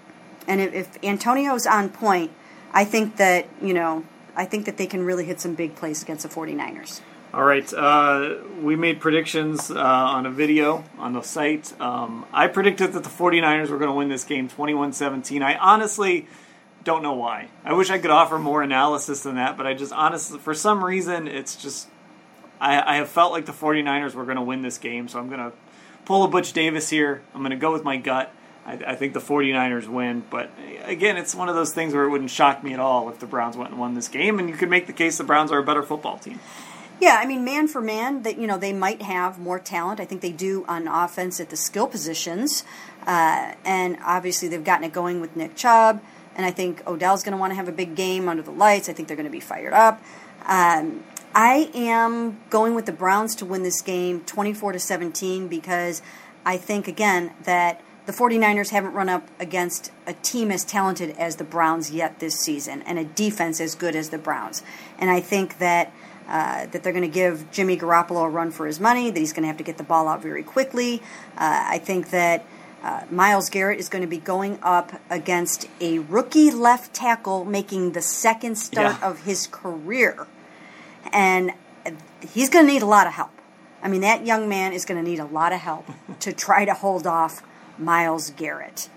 and 0.46 0.60
if, 0.60 0.74
if 0.74 1.04
Antonio's 1.04 1.66
on 1.66 1.88
point, 1.88 2.30
I 2.72 2.84
think 2.84 3.16
that 3.16 3.48
you 3.62 3.72
know 3.72 4.04
I 4.36 4.44
think 4.44 4.66
that 4.66 4.76
they 4.76 4.86
can 4.86 5.02
really 5.02 5.24
hit 5.24 5.40
some 5.40 5.54
big 5.54 5.74
plays 5.74 6.02
against 6.02 6.22
the 6.22 6.28
49ers. 6.28 7.00
All 7.32 7.44
right, 7.44 7.72
uh, 7.72 8.36
we 8.60 8.76
made 8.76 9.00
predictions 9.00 9.70
uh, 9.70 9.78
on 9.78 10.26
a 10.26 10.30
video 10.30 10.84
on 10.98 11.14
the 11.14 11.22
site. 11.22 11.72
Um, 11.80 12.26
I 12.32 12.48
predicted 12.48 12.92
that 12.92 13.04
the 13.04 13.08
49ers 13.08 13.70
were 13.70 13.78
going 13.78 13.88
to 13.88 13.96
win 13.96 14.10
this 14.10 14.24
game 14.24 14.46
21 14.48 14.92
17. 14.92 15.42
I 15.42 15.56
honestly 15.56 16.26
don't 16.84 17.02
know 17.02 17.14
why. 17.14 17.48
I 17.64 17.72
wish 17.72 17.88
I 17.88 17.98
could 17.98 18.10
offer 18.10 18.38
more 18.38 18.62
analysis 18.62 19.22
than 19.22 19.36
that, 19.36 19.56
but 19.56 19.66
I 19.66 19.72
just 19.72 19.92
honestly, 19.92 20.38
for 20.38 20.52
some 20.52 20.84
reason, 20.84 21.26
it's 21.26 21.56
just 21.56 21.88
I, 22.60 22.94
I 22.94 22.96
have 22.96 23.08
felt 23.08 23.32
like 23.32 23.46
the 23.46 23.52
49ers 23.52 24.14
were 24.14 24.24
going 24.24 24.36
to 24.36 24.42
win 24.42 24.62
this 24.62 24.78
game, 24.78 25.08
so 25.08 25.18
I'm 25.18 25.28
going 25.28 25.40
to 25.40 25.52
pull 26.04 26.24
a 26.24 26.28
Butch 26.28 26.52
Davis 26.52 26.90
here. 26.90 27.22
I'm 27.34 27.40
going 27.40 27.50
to 27.50 27.56
go 27.56 27.72
with 27.72 27.84
my 27.84 27.96
gut. 27.96 28.32
I, 28.66 28.72
I, 28.72 28.94
think 28.94 29.14
the 29.14 29.20
49ers 29.20 29.88
win, 29.88 30.22
but 30.28 30.50
again, 30.84 31.16
it's 31.16 31.34
one 31.34 31.48
of 31.48 31.54
those 31.54 31.72
things 31.72 31.94
where 31.94 32.04
it 32.04 32.10
wouldn't 32.10 32.30
shock 32.30 32.62
me 32.62 32.74
at 32.74 32.80
all 32.80 33.08
if 33.08 33.18
the 33.18 33.26
Browns 33.26 33.56
went 33.56 33.70
and 33.70 33.80
won 33.80 33.94
this 33.94 34.08
game, 34.08 34.38
and 34.38 34.50
you 34.50 34.54
could 34.54 34.68
make 34.68 34.86
the 34.86 34.92
case 34.92 35.16
the 35.16 35.24
Browns 35.24 35.50
are 35.50 35.58
a 35.58 35.64
better 35.64 35.82
football 35.82 36.18
team. 36.18 36.38
Yeah, 37.00 37.16
I 37.18 37.24
mean, 37.24 37.44
man 37.44 37.66
for 37.66 37.80
man, 37.80 38.24
that 38.24 38.36
you 38.36 38.46
know 38.46 38.58
they 38.58 38.74
might 38.74 39.00
have 39.00 39.38
more 39.38 39.58
talent. 39.58 40.00
I 40.00 40.04
think 40.04 40.20
they 40.20 40.32
do 40.32 40.66
on 40.68 40.86
offense 40.86 41.40
at 41.40 41.48
the 41.48 41.56
skill 41.56 41.86
positions, 41.86 42.62
uh, 43.06 43.54
and 43.64 43.96
obviously 44.04 44.48
they've 44.48 44.62
gotten 44.62 44.84
it 44.84 44.92
going 44.92 45.22
with 45.22 45.34
Nick 45.34 45.56
Chubb, 45.56 46.02
and 46.36 46.44
I 46.44 46.50
think 46.50 46.86
Odell's 46.86 47.22
going 47.22 47.32
to 47.32 47.38
want 47.38 47.52
to 47.52 47.54
have 47.54 47.68
a 47.68 47.72
big 47.72 47.94
game 47.96 48.28
under 48.28 48.42
the 48.42 48.50
lights. 48.50 48.90
I 48.90 48.92
think 48.92 49.08
they're 49.08 49.16
going 49.16 49.24
to 49.24 49.32
be 49.32 49.40
fired 49.40 49.72
up. 49.72 50.02
Um, 50.44 51.02
I 51.34 51.70
am 51.74 52.40
going 52.50 52.74
with 52.74 52.86
the 52.86 52.92
Browns 52.92 53.36
to 53.36 53.44
win 53.44 53.62
this 53.62 53.80
game 53.82 54.20
24 54.20 54.72
to 54.72 54.78
17 54.80 55.46
because 55.46 56.02
I 56.44 56.56
think 56.56 56.88
again 56.88 57.32
that 57.44 57.82
the 58.06 58.12
49ers 58.12 58.70
haven't 58.70 58.94
run 58.94 59.08
up 59.08 59.28
against 59.38 59.92
a 60.06 60.14
team 60.14 60.50
as 60.50 60.64
talented 60.64 61.10
as 61.16 61.36
the 61.36 61.44
Browns 61.44 61.92
yet 61.92 62.18
this 62.18 62.34
season 62.40 62.82
and 62.82 62.98
a 62.98 63.04
defense 63.04 63.60
as 63.60 63.76
good 63.76 63.94
as 63.94 64.10
the 64.10 64.18
Browns. 64.18 64.62
And 64.98 65.10
I 65.10 65.20
think 65.20 65.58
that 65.58 65.92
uh, 66.28 66.66
that 66.66 66.82
they're 66.82 66.92
going 66.92 67.02
to 67.02 67.08
give 67.08 67.50
Jimmy 67.50 67.76
Garoppolo 67.76 68.24
a 68.24 68.28
run 68.28 68.52
for 68.52 68.66
his 68.66 68.78
money, 68.78 69.10
that 69.10 69.18
he's 69.18 69.32
going 69.32 69.42
to 69.42 69.48
have 69.48 69.56
to 69.56 69.64
get 69.64 69.78
the 69.78 69.84
ball 69.84 70.06
out 70.06 70.22
very 70.22 70.44
quickly. 70.44 71.02
Uh, 71.36 71.64
I 71.66 71.78
think 71.78 72.10
that 72.10 72.46
uh, 72.84 73.02
Myles 73.10 73.50
Garrett 73.50 73.80
is 73.80 73.88
going 73.88 74.02
to 74.02 74.08
be 74.08 74.18
going 74.18 74.58
up 74.62 75.00
against 75.10 75.66
a 75.80 75.98
rookie 75.98 76.52
left 76.52 76.94
tackle 76.94 77.44
making 77.44 77.92
the 77.92 78.02
second 78.02 78.56
start 78.56 78.96
yeah. 79.00 79.08
of 79.08 79.24
his 79.24 79.48
career 79.48 80.28
and 81.12 81.52
he's 82.32 82.48
going 82.48 82.66
to 82.66 82.72
need 82.72 82.82
a 82.82 82.86
lot 82.86 83.06
of 83.06 83.14
help. 83.14 83.30
I 83.82 83.88
mean, 83.88 84.02
that 84.02 84.26
young 84.26 84.48
man 84.48 84.72
is 84.72 84.84
going 84.84 85.02
to 85.02 85.08
need 85.08 85.18
a 85.20 85.24
lot 85.24 85.52
of 85.52 85.60
help 85.60 85.86
to 86.20 86.32
try 86.32 86.64
to 86.64 86.74
hold 86.74 87.06
off 87.06 87.42
Myles 87.78 88.30
Garrett, 88.30 88.88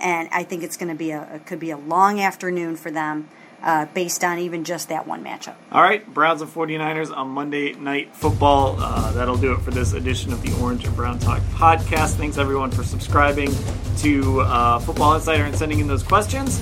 and 0.00 0.28
I 0.32 0.44
think 0.44 0.62
it's 0.62 0.76
going 0.76 0.88
to 0.88 0.94
be 0.94 1.10
a 1.10 1.22
it 1.34 1.46
could 1.46 1.60
be 1.60 1.70
a 1.70 1.76
long 1.76 2.20
afternoon 2.20 2.76
for 2.76 2.90
them. 2.90 3.28
uh, 3.62 3.84
based 3.92 4.24
on 4.24 4.38
even 4.38 4.64
just 4.64 4.88
that 4.88 5.06
one 5.06 5.22
matchup. 5.22 5.54
All 5.70 5.82
right, 5.82 6.02
Browns 6.14 6.40
and 6.40 6.50
49ers 6.50 7.14
on 7.14 7.28
Monday 7.28 7.74
Night 7.74 8.14
Football. 8.16 8.76
Uh, 8.80 9.12
that'll 9.12 9.36
do 9.36 9.52
it 9.52 9.60
for 9.60 9.70
this 9.70 9.92
edition 9.92 10.32
of 10.32 10.40
the 10.40 10.50
Orange 10.62 10.86
and 10.86 10.96
Brown 10.96 11.18
Talk 11.18 11.42
podcast. 11.52 12.14
Thanks 12.14 12.38
everyone 12.38 12.70
for 12.70 12.82
subscribing 12.82 13.50
to 13.98 14.40
uh, 14.40 14.78
Football 14.78 15.14
Insider 15.16 15.44
and 15.44 15.54
sending 15.54 15.78
in 15.78 15.86
those 15.86 16.02
questions. 16.02 16.58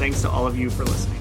Thanks 0.00 0.22
to 0.22 0.28
all 0.28 0.44
of 0.44 0.58
you 0.58 0.70
for 0.70 0.84
listening. 0.84 1.19